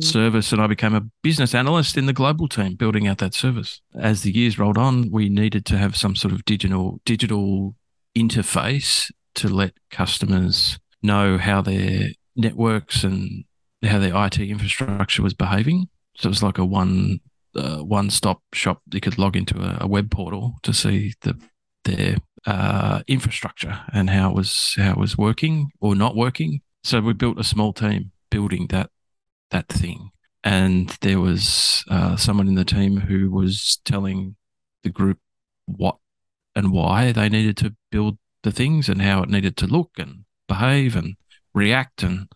service. 0.00 0.52
And 0.52 0.60
I 0.60 0.66
became 0.66 0.94
a 0.94 1.06
business 1.22 1.54
analyst 1.54 1.96
in 1.96 2.06
the 2.06 2.12
global 2.12 2.48
team 2.48 2.74
building 2.74 3.06
out 3.06 3.18
that 3.18 3.34
service. 3.34 3.80
As 3.94 4.22
the 4.22 4.32
years 4.32 4.58
rolled 4.58 4.78
on, 4.78 5.10
we 5.10 5.28
needed 5.28 5.66
to 5.66 5.78
have 5.78 5.96
some 5.96 6.16
sort 6.16 6.32
of 6.32 6.44
digital 6.44 7.00
digital 7.04 7.76
interface 8.16 9.12
to 9.34 9.48
let 9.48 9.74
customers 9.90 10.78
know 11.02 11.38
how 11.38 11.60
their 11.60 12.08
networks 12.34 13.04
and 13.04 13.44
how 13.82 13.98
their 13.98 14.16
IT 14.24 14.40
infrastructure 14.40 15.22
was 15.22 15.34
behaving. 15.34 15.88
So 16.16 16.28
it 16.28 16.30
was 16.30 16.42
like 16.42 16.58
a 16.58 16.64
one 16.64 17.20
uh, 17.54 17.78
one 17.78 18.08
stop 18.08 18.40
shop. 18.54 18.80
You 18.90 19.00
could 19.00 19.18
log 19.18 19.36
into 19.36 19.60
a, 19.60 19.78
a 19.82 19.86
web 19.86 20.10
portal 20.10 20.54
to 20.62 20.72
see 20.72 21.12
the 21.20 21.38
their 21.84 22.16
uh, 22.46 23.02
infrastructure 23.06 23.80
and 23.92 24.10
how 24.10 24.30
it 24.30 24.36
was 24.36 24.74
how 24.76 24.92
it 24.92 24.98
was 24.98 25.16
working 25.16 25.70
or 25.80 25.94
not 25.94 26.16
working. 26.16 26.60
So 26.84 27.00
we 27.00 27.12
built 27.12 27.38
a 27.38 27.44
small 27.44 27.72
team 27.72 28.12
building 28.30 28.66
that 28.68 28.90
that 29.50 29.68
thing, 29.68 30.10
and 30.42 30.96
there 31.00 31.20
was 31.20 31.84
uh, 31.90 32.16
someone 32.16 32.48
in 32.48 32.54
the 32.54 32.64
team 32.64 33.00
who 33.00 33.30
was 33.30 33.80
telling 33.84 34.36
the 34.82 34.90
group 34.90 35.18
what 35.66 35.96
and 36.54 36.72
why 36.72 37.12
they 37.12 37.28
needed 37.28 37.56
to 37.58 37.74
build 37.90 38.18
the 38.42 38.52
things 38.52 38.88
and 38.88 39.02
how 39.02 39.22
it 39.22 39.28
needed 39.28 39.56
to 39.56 39.66
look 39.66 39.90
and 39.96 40.24
behave 40.48 40.96
and 40.96 41.16
react 41.54 42.02
and 42.02 42.28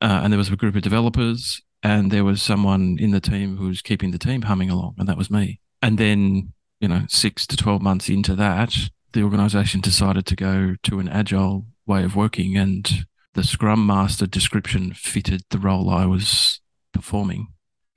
uh, 0.00 0.20
and 0.22 0.32
there 0.32 0.38
was 0.38 0.50
a 0.50 0.56
group 0.56 0.76
of 0.76 0.82
developers 0.82 1.60
and 1.82 2.10
there 2.10 2.24
was 2.24 2.42
someone 2.42 2.96
in 2.98 3.10
the 3.10 3.20
team 3.20 3.56
who 3.56 3.68
was 3.68 3.82
keeping 3.82 4.10
the 4.10 4.18
team 4.18 4.42
humming 4.42 4.70
along 4.70 4.94
and 4.98 5.08
that 5.08 5.16
was 5.16 5.30
me 5.30 5.60
and 5.82 5.98
then 5.98 6.52
you 6.80 6.88
know 6.88 7.02
six 7.08 7.46
to 7.46 7.56
12 7.56 7.80
months 7.80 8.08
into 8.08 8.34
that 8.34 8.74
the 9.12 9.22
organization 9.22 9.80
decided 9.80 10.26
to 10.26 10.36
go 10.36 10.74
to 10.82 10.98
an 11.00 11.08
agile 11.08 11.66
way 11.86 12.04
of 12.04 12.14
working 12.16 12.56
and 12.56 13.06
the 13.34 13.42
scrum 13.44 13.86
master 13.86 14.26
description 14.26 14.92
fitted 14.94 15.42
the 15.50 15.58
role 15.58 15.88
i 15.90 16.04
was 16.06 16.60
performing 16.92 17.48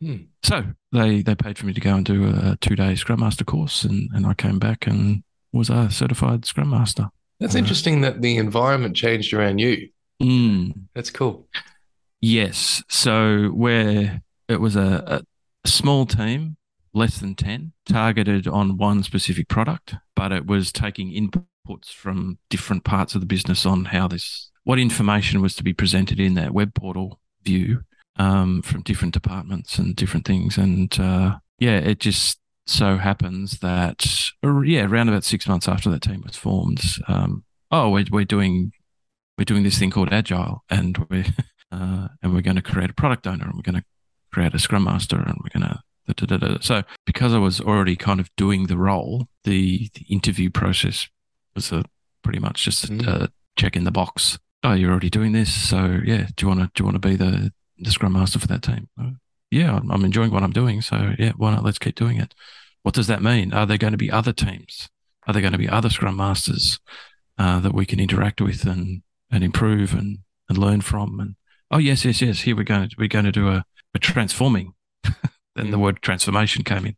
Hmm. 0.01 0.15
so 0.41 0.63
they 0.91 1.21
they 1.21 1.35
paid 1.35 1.59
for 1.59 1.67
me 1.67 1.73
to 1.73 1.79
go 1.81 1.93
and 1.95 2.03
do 2.03 2.25
a 2.27 2.57
two 2.59 2.75
day 2.75 2.95
scrum 2.95 3.19
master 3.19 3.43
course 3.45 3.83
and, 3.83 4.09
and 4.15 4.25
i 4.25 4.33
came 4.33 4.57
back 4.57 4.87
and 4.87 5.23
was 5.53 5.69
a 5.69 5.91
certified 5.91 6.43
scrum 6.45 6.69
master 6.71 7.09
That's 7.39 7.53
Uh, 7.55 7.59
interesting 7.59 8.01
that 8.01 8.21
the 8.21 8.37
environment 8.37 8.95
changed 8.95 9.31
around 9.33 9.59
you. 9.59 9.89
Mm. 10.21 10.87
That's 10.95 11.09
cool. 11.11 11.47
Yes. 12.19 12.83
So 12.89 13.47
where 13.49 14.21
it 14.47 14.59
was 14.61 14.75
a, 14.75 15.23
a 15.65 15.67
small 15.67 16.05
team, 16.05 16.57
less 16.93 17.19
than 17.19 17.35
10, 17.35 17.73
targeted 17.85 18.47
on 18.47 18.77
one 18.77 19.03
specific 19.03 19.47
product, 19.47 19.95
but 20.15 20.31
it 20.31 20.45
was 20.45 20.71
taking 20.71 21.11
inputs 21.11 21.93
from 21.93 22.37
different 22.49 22.83
parts 22.83 23.15
of 23.15 23.21
the 23.21 23.27
business 23.27 23.65
on 23.65 23.85
how 23.85 24.07
this, 24.07 24.51
what 24.63 24.79
information 24.79 25.41
was 25.41 25.55
to 25.55 25.63
be 25.63 25.73
presented 25.73 26.19
in 26.19 26.33
that 26.35 26.53
web 26.53 26.73
portal 26.73 27.19
view 27.43 27.81
um, 28.17 28.61
from 28.61 28.81
different 28.81 29.13
departments 29.13 29.77
and 29.77 29.95
different 29.95 30.25
things. 30.25 30.57
And 30.57 30.97
uh, 30.99 31.37
yeah, 31.59 31.77
it 31.77 31.99
just 31.99 32.39
so 32.65 32.97
happens 32.97 33.59
that, 33.59 34.31
yeah, 34.43 34.85
around 34.85 35.09
about 35.09 35.23
six 35.23 35.47
months 35.47 35.67
after 35.67 35.89
that 35.89 36.01
team 36.01 36.21
was 36.25 36.35
formed, 36.35 36.81
um, 37.07 37.43
oh, 37.71 37.89
we're, 37.89 38.05
we're 38.11 38.25
doing 38.25 38.71
we're 39.37 39.45
doing 39.45 39.63
this 39.63 39.79
thing 39.79 39.89
called 39.89 40.11
agile 40.11 40.63
and 40.69 40.97
we're 41.09 41.25
uh, 41.71 42.07
and 42.21 42.33
we're 42.33 42.41
going 42.41 42.57
to 42.57 42.61
create 42.61 42.89
a 42.89 42.93
product 42.93 43.25
owner 43.25 43.45
and 43.45 43.53
we're 43.55 43.61
going 43.61 43.81
to 43.81 43.85
create 44.31 44.53
a 44.53 44.59
scrum 44.59 44.83
master 44.83 45.17
and 45.17 45.37
we're 45.43 45.59
going 45.59 45.67
to. 45.67 45.79
So 46.61 46.83
because 47.05 47.33
i 47.33 47.37
was 47.37 47.61
already 47.61 47.95
kind 47.95 48.19
of 48.19 48.29
doing 48.35 48.67
the 48.67 48.77
role 48.77 49.27
the, 49.43 49.89
the 49.93 50.05
interview 50.09 50.49
process 50.49 51.07
was 51.55 51.71
a 51.71 51.83
pretty 52.23 52.39
much 52.39 52.63
just 52.63 52.85
a, 52.85 52.87
Mm. 52.87 53.07
a 53.07 53.29
check 53.57 53.75
in 53.75 53.83
the 53.83 53.91
box 53.91 54.39
oh 54.63 54.73
you're 54.73 54.91
already 54.91 55.09
doing 55.09 55.31
this 55.31 55.53
so 55.53 55.99
yeah 56.05 56.27
do 56.35 56.43
you 56.43 56.47
want 56.47 56.59
to 56.61 56.69
do 56.73 56.81
you 56.81 56.85
want 56.85 57.01
to 57.01 57.07
be 57.07 57.15
the 57.15 57.51
the 57.77 57.91
scrum 57.91 58.13
master 58.13 58.39
for 58.39 58.47
that 58.47 58.61
team 58.61 58.87
"Oh, 58.99 59.13
yeah 59.49 59.75
I'm, 59.77 59.91
I'm 59.91 60.05
enjoying 60.05 60.31
what 60.31 60.43
i'm 60.43 60.51
doing 60.53 60.81
so 60.81 61.13
yeah 61.19 61.31
why 61.37 61.51
not 61.51 61.63
let's 61.63 61.79
keep 61.79 61.95
doing 61.95 62.17
it 62.17 62.33
what 62.83 62.95
does 62.95 63.07
that 63.07 63.21
mean 63.21 63.53
are 63.53 63.65
there 63.65 63.77
going 63.77 63.91
to 63.93 63.97
be 63.97 64.11
other 64.11 64.33
teams 64.33 64.89
are 65.27 65.33
there 65.33 65.41
going 65.41 65.51
to 65.53 65.57
be 65.57 65.69
other 65.69 65.89
scrum 65.89 66.15
masters 66.17 66.79
uh, 67.37 67.59
that 67.59 67.73
we 67.73 67.85
can 67.85 67.99
interact 67.99 68.41
with 68.41 68.65
and 68.65 69.01
and 69.31 69.43
improve 69.43 69.93
and, 69.93 70.19
and 70.49 70.57
learn 70.57 70.81
from. 70.81 71.19
And 71.19 71.35
oh 71.71 71.77
yes, 71.77 72.03
yes, 72.03 72.21
yes. 72.21 72.41
Here 72.41 72.55
we're 72.55 72.63
going 72.65 72.89
to 72.89 72.95
we're 72.99 73.07
going 73.07 73.23
to 73.25 73.31
do 73.31 73.47
a, 73.47 73.63
a 73.95 73.99
transforming. 73.99 74.73
Then 75.55 75.71
the 75.71 75.77
Mm. 75.77 75.81
word 75.81 76.01
transformation 76.01 76.63
came 76.63 76.85
in, 76.85 76.95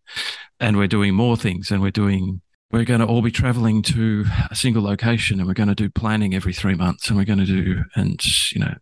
and 0.60 0.78
we're 0.78 0.88
doing 0.88 1.14
more 1.16 1.36
things. 1.38 1.72
And 1.72 1.82
we're 1.82 1.92
doing 1.92 2.42
we're 2.72 2.86
going 2.86 3.02
to 3.02 3.06
all 3.06 3.22
be 3.22 3.30
traveling 3.32 3.84
to 3.84 4.26
a 4.50 4.56
single 4.56 4.82
location, 4.84 5.40
and 5.40 5.48
we're 5.48 5.54
going 5.54 5.70
to 5.70 5.76
do 5.76 5.90
planning 5.90 6.34
every 6.34 6.54
three 6.54 6.74
months, 6.76 7.08
and 7.08 7.18
we're 7.18 7.26
going 7.26 7.40
to 7.40 7.46
do 7.46 7.84
and 7.96 8.24
you 8.52 8.60
know 8.62 8.74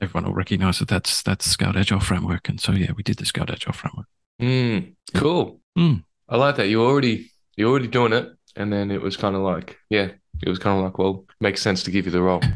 everyone 0.00 0.24
will 0.28 0.34
recognize 0.36 0.78
that 0.80 0.88
that's 0.88 1.22
that's 1.22 1.46
Scaled 1.46 1.76
Agile 1.76 2.00
framework. 2.00 2.48
And 2.48 2.60
so 2.60 2.72
yeah, 2.72 2.92
we 2.96 3.02
did 3.02 3.16
the 3.18 3.24
Scaled 3.26 3.50
Agile 3.50 3.72
framework. 3.72 4.06
Mm, 4.40 4.94
cool. 5.14 5.60
Mm. 5.78 6.02
I 6.28 6.36
like 6.36 6.56
that. 6.56 6.68
You're 6.68 6.86
already 6.88 7.30
you're 7.56 7.70
already 7.70 7.88
doing 7.88 8.12
it, 8.12 8.28
and 8.56 8.72
then 8.72 8.90
it 8.90 9.00
was 9.02 9.16
kind 9.16 9.34
of 9.36 9.42
like, 9.42 9.76
yeah, 9.90 10.08
it 10.42 10.48
was 10.48 10.58
kind 10.58 10.78
of 10.78 10.84
like, 10.84 10.98
well, 10.98 11.24
makes 11.40 11.60
sense 11.62 11.82
to 11.84 11.90
give 11.90 12.06
you 12.06 12.12
the 12.12 12.22
role. 12.22 12.40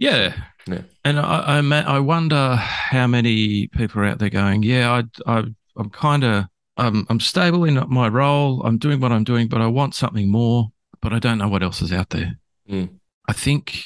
Yeah. 0.00 0.32
Yeah. 0.68 0.82
And 1.04 1.18
I, 1.18 1.58
I, 1.58 1.60
ma- 1.60 1.80
I 1.84 1.98
wonder 1.98 2.54
how 2.54 3.08
many 3.08 3.66
people 3.66 4.00
are 4.00 4.04
out 4.04 4.20
there 4.20 4.30
going, 4.30 4.62
yeah, 4.62 5.02
I, 5.26 5.38
I, 5.38 5.44
I'm 5.78 5.90
kind 5.90 6.24
of, 6.24 6.44
I'm, 6.76 7.06
I'm 7.08 7.20
stable 7.20 7.64
in 7.64 7.82
my 7.88 8.08
role. 8.08 8.62
I'm 8.64 8.78
doing 8.78 9.00
what 9.00 9.12
I'm 9.12 9.24
doing, 9.24 9.48
but 9.48 9.60
I 9.60 9.66
want 9.66 9.94
something 9.94 10.30
more, 10.30 10.68
but 11.00 11.12
I 11.12 11.18
don't 11.18 11.38
know 11.38 11.48
what 11.48 11.62
else 11.62 11.80
is 11.80 11.92
out 11.92 12.10
there. 12.10 12.38
Mm. 12.70 12.90
I 13.28 13.32
think, 13.32 13.82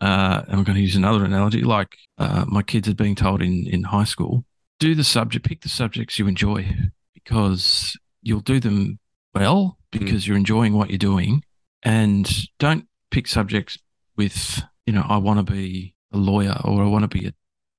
uh, 0.00 0.42
I'm 0.48 0.64
going 0.64 0.76
to 0.76 0.82
use 0.82 0.96
another 0.96 1.24
analogy, 1.24 1.62
like 1.62 1.96
uh, 2.18 2.44
my 2.48 2.62
kids 2.62 2.88
are 2.88 2.94
being 2.94 3.14
told 3.14 3.40
in, 3.42 3.66
in 3.66 3.84
high 3.84 4.04
school, 4.04 4.44
do 4.80 4.94
the 4.94 5.04
subject, 5.04 5.46
pick 5.46 5.60
the 5.62 5.68
subjects 5.68 6.18
you 6.18 6.26
enjoy 6.26 6.68
because 7.14 7.96
you'll 8.22 8.40
do 8.40 8.60
them 8.60 8.98
well 9.34 9.78
because 9.90 10.26
you're 10.26 10.36
enjoying 10.36 10.74
what 10.74 10.90
you're 10.90 10.98
doing 10.98 11.42
and 11.82 12.46
don't 12.58 12.86
pick 13.10 13.26
subjects 13.26 13.78
with 14.16 14.62
you 14.86 14.92
know 14.92 15.04
i 15.08 15.16
want 15.16 15.44
to 15.44 15.52
be 15.52 15.94
a 16.12 16.16
lawyer 16.16 16.56
or 16.64 16.82
i 16.82 16.86
want 16.86 17.02
to 17.02 17.08
be 17.18 17.26
a 17.26 17.32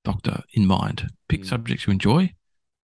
doctor 0.03 0.41
in 0.53 0.65
mind 0.65 1.09
pick 1.29 1.41
Mm. 1.41 1.47
subjects 1.47 1.85
you 1.87 1.91
enjoy 1.93 2.31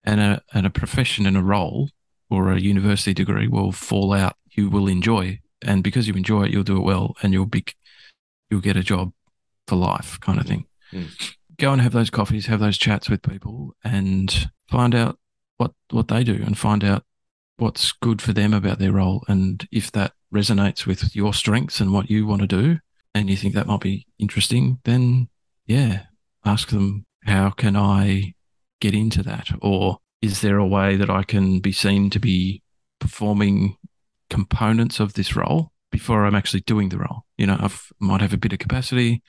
and 0.08 0.20
a 0.20 0.41
and 0.54 0.65
a 0.65 0.72
profession 0.72 1.28
and 1.28 1.38
a 1.38 1.43
role 1.43 1.89
or 2.30 2.52
a 2.52 2.60
university 2.60 3.13
degree 3.13 3.48
will 3.48 3.72
fall 3.72 4.13
out 4.13 4.36
you 4.52 4.70
will 4.70 4.88
enjoy. 4.88 5.39
And 5.62 5.84
because 5.84 6.08
you 6.08 6.15
enjoy 6.15 6.46
it 6.46 6.52
you'll 6.52 6.63
do 6.63 6.78
it 6.78 6.84
well 6.84 7.15
and 7.22 7.34
you'll 7.34 7.46
be 7.46 7.63
you'll 8.50 8.62
get 8.62 8.78
a 8.78 8.84
job 8.84 9.12
for 9.67 9.76
life 9.76 10.20
kind 10.20 10.39
of 10.39 10.48
thing. 10.48 10.65
Mm. 10.93 11.36
go 11.58 11.74
and 11.74 11.82
have 11.82 11.91
those 11.91 12.10
coffees 12.10 12.46
have 12.46 12.62
those 12.62 12.78
chats 12.78 13.10
with 13.10 13.22
people 13.22 13.76
and 13.84 14.50
find 14.70 14.96
out 14.96 15.20
what 15.58 15.74
what 15.91 16.08
they 16.08 16.24
do 16.24 16.41
and 16.46 16.58
find 16.58 16.84
out 16.84 17.04
what's 17.58 17.91
good 17.91 18.22
for 18.22 18.32
them 18.32 18.54
about 18.54 18.80
their 18.80 18.93
role. 18.93 19.24
And 19.28 19.67
if 19.72 19.91
that 19.91 20.13
resonates 20.34 20.86
with 20.86 21.15
your 21.15 21.34
strengths 21.34 21.80
and 21.80 21.91
what 21.91 22.10
you 22.10 22.26
want 22.26 22.41
to 22.41 22.48
do 22.48 22.80
and 23.13 23.30
you 23.30 23.38
think 23.38 23.54
that 23.54 23.67
might 23.67 23.80
be 23.80 24.06
interesting 24.20 24.80
then 24.84 25.30
yeah 25.65 26.04
ask 26.46 26.70
them 26.70 27.06
how 27.26 27.50
can 27.50 27.76
i 27.76 28.34
get 28.80 28.94
into 28.94 29.24
that 29.24 29.50
or 29.62 29.98
is 30.22 30.42
there 30.42 30.58
a 30.58 30.68
way 30.68 30.96
that 30.96 31.10
i 31.10 31.24
can 31.24 31.60
be 31.60 31.72
seen 31.72 32.10
to 32.10 32.20
be 32.20 32.62
performing 33.00 33.78
components 34.30 35.00
of 35.00 35.13
this 35.13 35.36
role 35.36 35.72
before 35.92 36.26
i'm 36.26 36.36
actually 36.36 36.62
doing 36.62 36.90
the 36.90 36.98
role 36.98 37.26
you 37.38 37.46
know 37.46 37.58
i 37.60 37.70
might 38.00 38.22
have 38.22 38.34
a 38.34 38.38
bit 38.38 38.54
of 38.54 38.60
capacity 38.60 39.22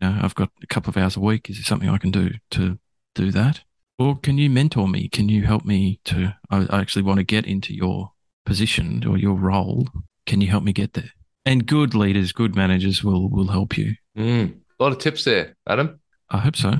you 0.00 0.08
know 0.08 0.18
i've 0.22 0.34
got 0.34 0.50
a 0.62 0.66
couple 0.66 0.90
of 0.90 0.96
hours 0.96 1.16
a 1.16 1.20
week 1.20 1.48
is 1.48 1.56
there 1.56 1.64
something 1.64 1.88
i 1.88 1.98
can 1.98 2.10
do 2.10 2.30
to 2.50 2.78
do 3.14 3.30
that 3.30 3.60
or 3.98 4.16
can 4.16 4.36
you 4.38 4.50
mentor 4.50 4.88
me? 4.88 5.08
Can 5.08 5.28
you 5.28 5.44
help 5.44 5.64
me 5.64 6.00
to? 6.04 6.34
I, 6.50 6.66
I 6.68 6.80
actually 6.80 7.02
want 7.02 7.18
to 7.18 7.24
get 7.24 7.46
into 7.46 7.74
your 7.74 8.12
position 8.44 9.06
or 9.06 9.16
your 9.16 9.34
role. 9.34 9.88
Can 10.26 10.40
you 10.40 10.48
help 10.48 10.64
me 10.64 10.72
get 10.72 10.92
there? 10.92 11.10
And 11.44 11.66
good 11.66 11.94
leaders, 11.94 12.32
good 12.32 12.54
managers 12.54 13.02
will 13.02 13.30
will 13.30 13.48
help 13.48 13.78
you. 13.78 13.94
Mm. 14.16 14.60
A 14.78 14.82
lot 14.82 14.92
of 14.92 14.98
tips 14.98 15.24
there, 15.24 15.56
Adam. 15.66 16.00
I 16.28 16.38
hope 16.38 16.56
so. 16.56 16.72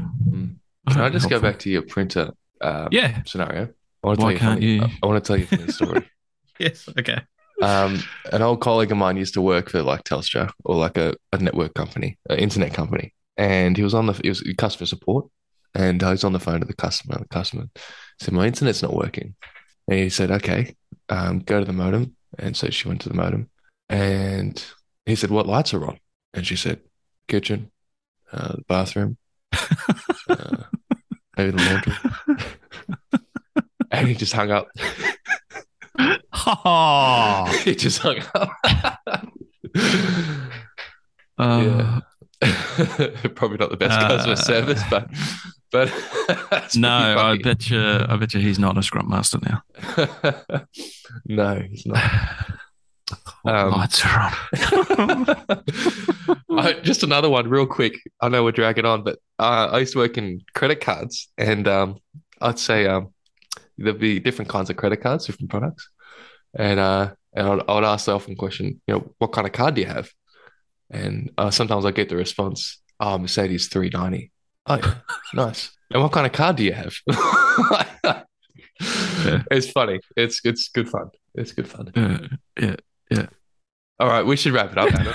I 0.86 0.92
Can 0.92 1.00
I 1.00 1.04
hope 1.04 1.12
just 1.14 1.30
go 1.30 1.40
back 1.40 1.58
to 1.60 1.70
your 1.70 1.82
printer 1.82 2.30
um, 2.60 2.88
Yeah. 2.92 3.22
scenario? 3.24 3.68
I 4.04 4.06
want 4.06 4.18
to 4.20 4.24
Why 4.24 4.30
tell 4.30 4.30
you. 4.32 4.36
a 4.36 4.38
can't 4.40 4.60
funny- 4.60 4.66
you? 4.66 4.98
I 5.02 5.06
want 5.06 5.24
to 5.24 5.26
tell 5.28 5.36
you 5.36 5.44
a 5.44 5.46
funny 5.46 5.68
story. 5.72 6.10
Yes. 6.58 6.88
Okay. 6.98 7.18
um, 7.60 8.02
an 8.32 8.40
old 8.40 8.62
colleague 8.62 8.90
of 8.90 8.96
mine 8.96 9.18
used 9.18 9.34
to 9.34 9.42
work 9.42 9.68
for 9.68 9.82
like 9.82 10.04
Telstra 10.04 10.50
or 10.64 10.76
like 10.76 10.96
a, 10.96 11.14
a 11.32 11.36
network 11.38 11.74
company, 11.74 12.18
an 12.30 12.38
internet 12.38 12.72
company, 12.72 13.12
and 13.36 13.76
he 13.76 13.82
was 13.82 13.92
on 13.92 14.06
the 14.06 14.14
he 14.22 14.30
was 14.30 14.42
customer 14.56 14.86
support, 14.86 15.26
and 15.74 16.02
I 16.02 16.12
was 16.12 16.24
on 16.24 16.32
the 16.32 16.40
phone 16.40 16.60
to 16.60 16.66
the 16.66 16.72
customer. 16.72 17.18
The 17.18 17.28
customer 17.28 17.64
said, 18.20 18.32
"My 18.32 18.46
internet's 18.46 18.82
not 18.82 18.94
working," 18.94 19.34
and 19.86 19.98
he 19.98 20.08
said, 20.08 20.30
"Okay, 20.30 20.76
um, 21.10 21.40
go 21.40 21.58
to 21.60 21.66
the 21.66 21.74
modem." 21.74 22.16
And 22.38 22.56
so 22.56 22.70
she 22.70 22.88
went 22.88 23.02
to 23.02 23.10
the 23.10 23.14
modem, 23.14 23.50
and 23.90 24.64
he 25.04 25.14
said, 25.14 25.30
"What 25.30 25.46
lights 25.46 25.74
are 25.74 25.84
on?" 25.86 25.98
And 26.32 26.46
she 26.46 26.56
said, 26.56 26.80
"Kitchen, 27.28 27.70
uh, 28.32 28.56
bathroom, 28.66 29.18
uh, 29.52 29.94
maybe 31.36 31.50
the 31.52 31.62
laundry." 31.62 31.94
and 33.90 34.08
he 34.08 34.14
just 34.14 34.32
hung 34.32 34.50
up. 34.50 34.68
Ha 36.32 37.60
he 37.64 37.74
just 37.74 37.98
hung 38.00 38.18
up. 38.34 38.50
Uh, 41.38 42.00
Probably 43.34 43.56
not 43.58 43.70
the 43.70 43.76
best 43.78 43.98
Uh, 43.98 44.08
customer 44.08 44.36
service, 44.36 44.82
but 44.90 45.08
but 45.72 45.90
No, 46.76 46.88
I 47.18 47.38
bet 47.42 47.70
you. 47.70 47.80
I 47.80 48.16
bet 48.16 48.34
you 48.34 48.40
he's 48.40 48.58
not 48.58 48.76
a 48.78 48.82
scrum 48.82 49.08
master 49.08 49.38
now. 49.42 49.62
no, 51.26 51.60
he's 51.70 51.86
not. 51.86 52.02
Um, 53.46 53.70
Lights 53.70 54.04
are 54.04 54.32
on. 54.98 55.36
Uh, 56.48 56.72
just 56.80 57.02
another 57.02 57.28
one, 57.28 57.48
real 57.50 57.66
quick. 57.66 58.00
I 58.22 58.30
know 58.30 58.42
we're 58.42 58.50
dragging 58.50 58.86
on, 58.86 59.04
but 59.04 59.18
uh, 59.38 59.68
I 59.72 59.80
used 59.80 59.92
to 59.92 59.98
work 59.98 60.16
in 60.16 60.40
credit 60.54 60.80
cards, 60.80 61.28
and 61.36 61.68
um, 61.68 61.98
I'd 62.40 62.58
say 62.58 62.86
um, 62.86 63.12
there'd 63.76 63.98
be 63.98 64.20
different 64.20 64.48
kinds 64.50 64.70
of 64.70 64.76
credit 64.76 65.02
cards, 65.02 65.26
different 65.26 65.50
products, 65.50 65.86
and 66.58 66.80
uh, 66.80 67.12
and 67.34 67.46
I'd, 67.46 67.60
I 67.68 67.74
would 67.74 67.84
ask 67.84 68.06
the 68.06 68.14
often 68.14 68.36
question, 68.36 68.80
you 68.86 68.94
know, 68.94 69.12
what 69.18 69.32
kind 69.32 69.46
of 69.46 69.52
card 69.52 69.74
do 69.74 69.82
you 69.82 69.86
have? 69.86 70.08
And 70.90 71.30
uh, 71.36 71.50
sometimes 71.50 71.84
I 71.84 71.90
get 71.90 72.08
the 72.08 72.16
response, 72.16 72.80
"Oh, 73.00 73.18
Mercedes 73.18 73.68
390." 73.68 74.32
Oh, 74.66 74.76
yeah, 74.76 74.94
nice. 75.34 75.70
And 75.90 76.02
what 76.02 76.12
kind 76.12 76.26
of 76.26 76.32
card 76.32 76.56
do 76.56 76.64
you 76.64 76.72
have? 76.72 76.94
It's 79.50 79.70
funny. 79.70 80.00
It's 80.16 80.40
it's 80.44 80.68
good 80.68 80.88
fun. 80.88 81.10
It's 81.34 81.52
good 81.52 81.68
fun. 81.68 81.92
Yeah. 82.60 82.76
All 83.98 84.08
right, 84.08 84.26
we 84.26 84.36
should 84.36 84.52
wrap 84.52 84.72
it 84.72 84.78
up, 84.78 84.92
Adam. 84.92 85.14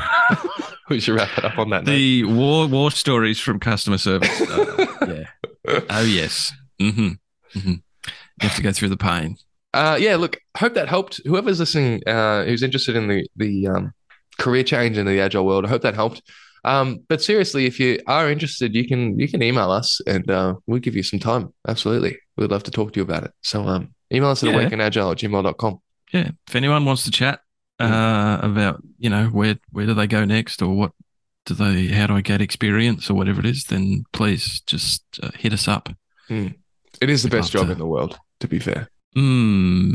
we 0.89 0.99
should 0.99 1.13
wrap 1.15 1.37
it 1.37 1.45
up 1.45 1.59
on 1.59 1.69
that 1.69 1.83
note. 1.85 1.91
The 1.91 2.23
war 2.23 2.65
war 2.67 2.89
stories 2.89 3.39
from 3.39 3.59
customer 3.59 3.99
service. 3.99 4.41
Uh, 4.41 4.87
yeah. 5.67 5.79
Oh 5.89 6.01
yes. 6.03 6.51
Mm-hmm. 6.81 7.09
hmm 7.59 7.69
You 7.71 7.79
have 8.41 8.55
to 8.55 8.63
go 8.63 8.71
through 8.71 8.89
the 8.89 8.97
pain. 8.97 9.37
Uh, 9.73 9.97
yeah, 9.99 10.15
look, 10.15 10.37
hope 10.57 10.73
that 10.73 10.89
helped. 10.89 11.21
Whoever's 11.25 11.59
listening, 11.59 12.01
uh, 12.07 12.43
who's 12.45 12.63
interested 12.63 12.95
in 12.95 13.07
the 13.07 13.27
the 13.35 13.67
um, 13.67 13.93
career 14.39 14.63
change 14.63 14.97
in 14.97 15.05
the 15.05 15.19
agile 15.21 15.45
world, 15.45 15.65
I 15.65 15.69
hope 15.69 15.83
that 15.83 15.93
helped. 15.93 16.23
Um, 16.65 17.03
but 17.07 17.21
seriously, 17.21 17.67
if 17.67 17.79
you 17.79 17.99
are 18.07 18.31
interested, 18.31 18.73
you 18.73 18.87
can 18.87 19.19
you 19.19 19.27
can 19.27 19.43
email 19.43 19.69
us 19.69 20.01
and 20.07 20.29
uh, 20.31 20.55
we'll 20.65 20.79
give 20.79 20.95
you 20.95 21.03
some 21.03 21.19
time. 21.19 21.53
Absolutely, 21.67 22.17
we'd 22.35 22.49
love 22.49 22.63
to 22.63 22.71
talk 22.71 22.93
to 22.93 22.99
you 22.99 23.03
about 23.03 23.25
it. 23.25 23.31
So 23.43 23.67
um, 23.67 23.93
email 24.11 24.29
us 24.31 24.43
at 24.43 24.49
Yeah. 24.49 24.55
awakenagile 24.55 25.11
at 25.11 25.17
gmail.com. 25.19 25.79
Yeah. 26.11 26.31
If 26.47 26.55
anyone 26.55 26.83
wants 26.83 27.03
to 27.03 27.11
chat 27.11 27.40
uh, 27.81 28.39
about, 28.41 28.81
you 28.99 29.09
know, 29.09 29.25
where 29.27 29.57
where 29.71 29.85
do 29.85 29.93
they 29.93 30.07
go 30.07 30.25
next, 30.25 30.61
or 30.61 30.75
what 30.75 30.91
do 31.45 31.53
they, 31.53 31.87
how 31.87 32.07
do 32.07 32.15
I 32.15 32.21
get 32.21 32.41
experience, 32.41 33.09
or 33.09 33.15
whatever 33.15 33.39
it 33.39 33.45
is, 33.45 33.65
then 33.65 34.03
please 34.13 34.61
just 34.67 35.03
uh, 35.23 35.31
hit 35.35 35.53
us 35.53 35.67
up. 35.67 35.89
It 36.29 37.09
is 37.09 37.23
the 37.23 37.27
We'd 37.27 37.39
best 37.39 37.51
job 37.51 37.65
to. 37.67 37.71
in 37.73 37.77
the 37.77 37.85
world, 37.85 38.17
to 38.41 38.47
be 38.47 38.59
fair. 38.59 38.89
Mm. 39.17 39.91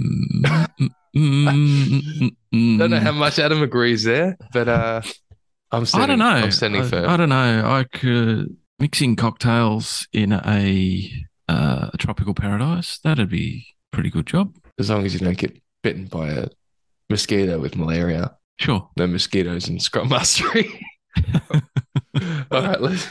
Mm, 1.16 1.46
mm, 1.49 2.31
mm, 2.53 2.79
Don't 2.79 2.90
know 2.90 2.99
mm. 2.99 3.03
how 3.03 3.12
much 3.12 3.38
Adam 3.38 3.62
agrees 3.62 4.05
there, 4.05 4.37
but 4.53 4.68
uh, 4.68 5.01
I'm 5.72 5.83
I 5.83 5.85
standing. 5.85 6.09
don't 6.09 6.18
know. 6.18 6.44
I'm 6.44 6.51
standing 6.51 6.83
I, 6.83 6.88
firm. 6.88 7.09
I 7.09 7.16
don't 7.16 7.29
know. 7.31 7.62
I 7.64 7.85
could 7.85 8.57
mixing 8.79 9.16
cocktails 9.16 10.07
in 10.12 10.33
a, 10.33 11.11
uh, 11.49 11.90
a 11.94 11.96
tropical 11.96 12.35
paradise. 12.35 12.99
That'd 12.99 13.31
be 13.31 13.66
a 13.92 13.96
pretty 13.96 14.11
good 14.11 14.27
job. 14.27 14.55
as 14.79 14.90
long 14.90 15.07
as 15.07 15.14
you 15.14 15.20
don't 15.20 15.38
get 15.38 15.57
bitten 15.83 16.05
by 16.07 16.29
a 16.31 16.49
mosquito 17.10 17.58
with 17.58 17.76
malaria. 17.76 18.36
Sure. 18.58 18.88
No 18.96 19.06
mosquitoes 19.06 19.68
in 19.68 19.78
Scrum 19.80 20.08
Mastery. 20.08 20.80
All 22.50 22.62
right, 22.62 22.80
let's 22.80 23.06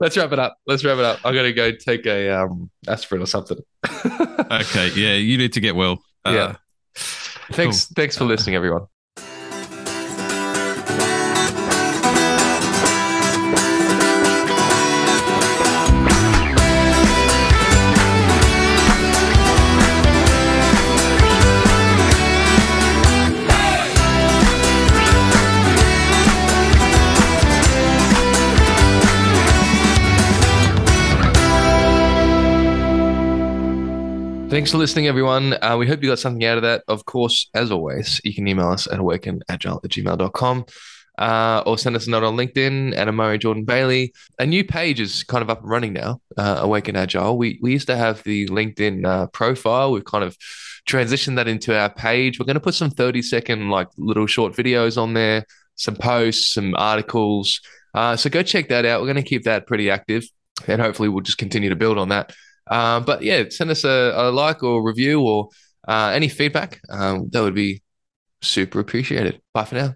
let's 0.00 0.16
wrap 0.16 0.32
it 0.32 0.38
up. 0.38 0.56
Let's 0.66 0.84
wrap 0.84 0.98
it 0.98 1.04
up. 1.04 1.20
I'm 1.24 1.34
gonna 1.34 1.52
go 1.52 1.70
take 1.72 2.06
a 2.06 2.28
um 2.30 2.70
aspirin 2.88 3.22
or 3.22 3.26
something. 3.26 3.58
okay. 3.86 4.90
Yeah. 4.94 5.14
You 5.14 5.38
need 5.38 5.52
to 5.52 5.60
get 5.60 5.76
well. 5.76 6.02
Uh, 6.24 6.30
Yeah. 6.32 6.56
Thanks. 7.52 7.86
Thanks 7.86 8.16
for 8.16 8.24
listening, 8.24 8.56
everyone. 8.56 8.86
Thanks 34.50 34.72
for 34.72 34.78
listening, 34.78 35.06
everyone. 35.06 35.54
Uh, 35.62 35.76
we 35.78 35.86
hope 35.86 36.02
you 36.02 36.08
got 36.08 36.18
something 36.18 36.44
out 36.44 36.56
of 36.56 36.64
that. 36.64 36.82
Of 36.88 37.04
course, 37.04 37.48
as 37.54 37.70
always, 37.70 38.20
you 38.24 38.34
can 38.34 38.48
email 38.48 38.68
us 38.68 38.88
at 38.88 38.98
awakenagile 38.98 39.84
at 39.84 39.90
gmail.com 39.90 40.64
uh, 41.18 41.62
or 41.64 41.78
send 41.78 41.94
us 41.94 42.08
a 42.08 42.10
note 42.10 42.24
on 42.24 42.36
LinkedIn, 42.36 42.94
Adam 42.94 43.14
Murray, 43.14 43.38
Jordan 43.38 43.64
Bailey. 43.64 44.12
A 44.40 44.46
new 44.46 44.64
page 44.64 44.98
is 44.98 45.22
kind 45.22 45.40
of 45.40 45.50
up 45.50 45.60
and 45.60 45.70
running 45.70 45.92
now, 45.92 46.20
uh, 46.36 46.58
Awaken 46.62 46.96
Agile. 46.96 47.38
We, 47.38 47.60
we 47.62 47.70
used 47.70 47.86
to 47.86 47.96
have 47.96 48.24
the 48.24 48.48
LinkedIn 48.48 49.06
uh, 49.06 49.28
profile. 49.28 49.92
We've 49.92 50.04
kind 50.04 50.24
of 50.24 50.36
transitioned 50.84 51.36
that 51.36 51.46
into 51.46 51.78
our 51.78 51.88
page. 51.88 52.40
We're 52.40 52.46
going 52.46 52.54
to 52.54 52.60
put 52.60 52.74
some 52.74 52.90
30 52.90 53.22
second, 53.22 53.70
like 53.70 53.86
little 53.98 54.26
short 54.26 54.52
videos 54.54 55.00
on 55.00 55.14
there, 55.14 55.46
some 55.76 55.94
posts, 55.94 56.54
some 56.54 56.74
articles. 56.74 57.60
Uh, 57.94 58.16
so 58.16 58.28
go 58.28 58.42
check 58.42 58.68
that 58.70 58.84
out. 58.84 59.00
We're 59.00 59.12
going 59.12 59.22
to 59.22 59.30
keep 59.30 59.44
that 59.44 59.68
pretty 59.68 59.90
active 59.90 60.24
and 60.66 60.80
hopefully 60.80 61.08
we'll 61.08 61.22
just 61.22 61.38
continue 61.38 61.68
to 61.68 61.76
build 61.76 61.98
on 61.98 62.08
that. 62.08 62.32
Um, 62.70 63.04
but 63.04 63.22
yeah, 63.22 63.44
send 63.50 63.70
us 63.70 63.84
a, 63.84 64.12
a 64.16 64.30
like 64.32 64.62
or 64.62 64.82
review 64.84 65.22
or 65.22 65.48
uh, 65.88 66.12
any 66.14 66.28
feedback. 66.28 66.80
Um, 66.90 67.28
that 67.32 67.42
would 67.42 67.54
be 67.54 67.82
super 68.42 68.80
appreciated. 68.80 69.42
Bye 69.54 69.64
for 69.66 69.76
now. 69.76 69.94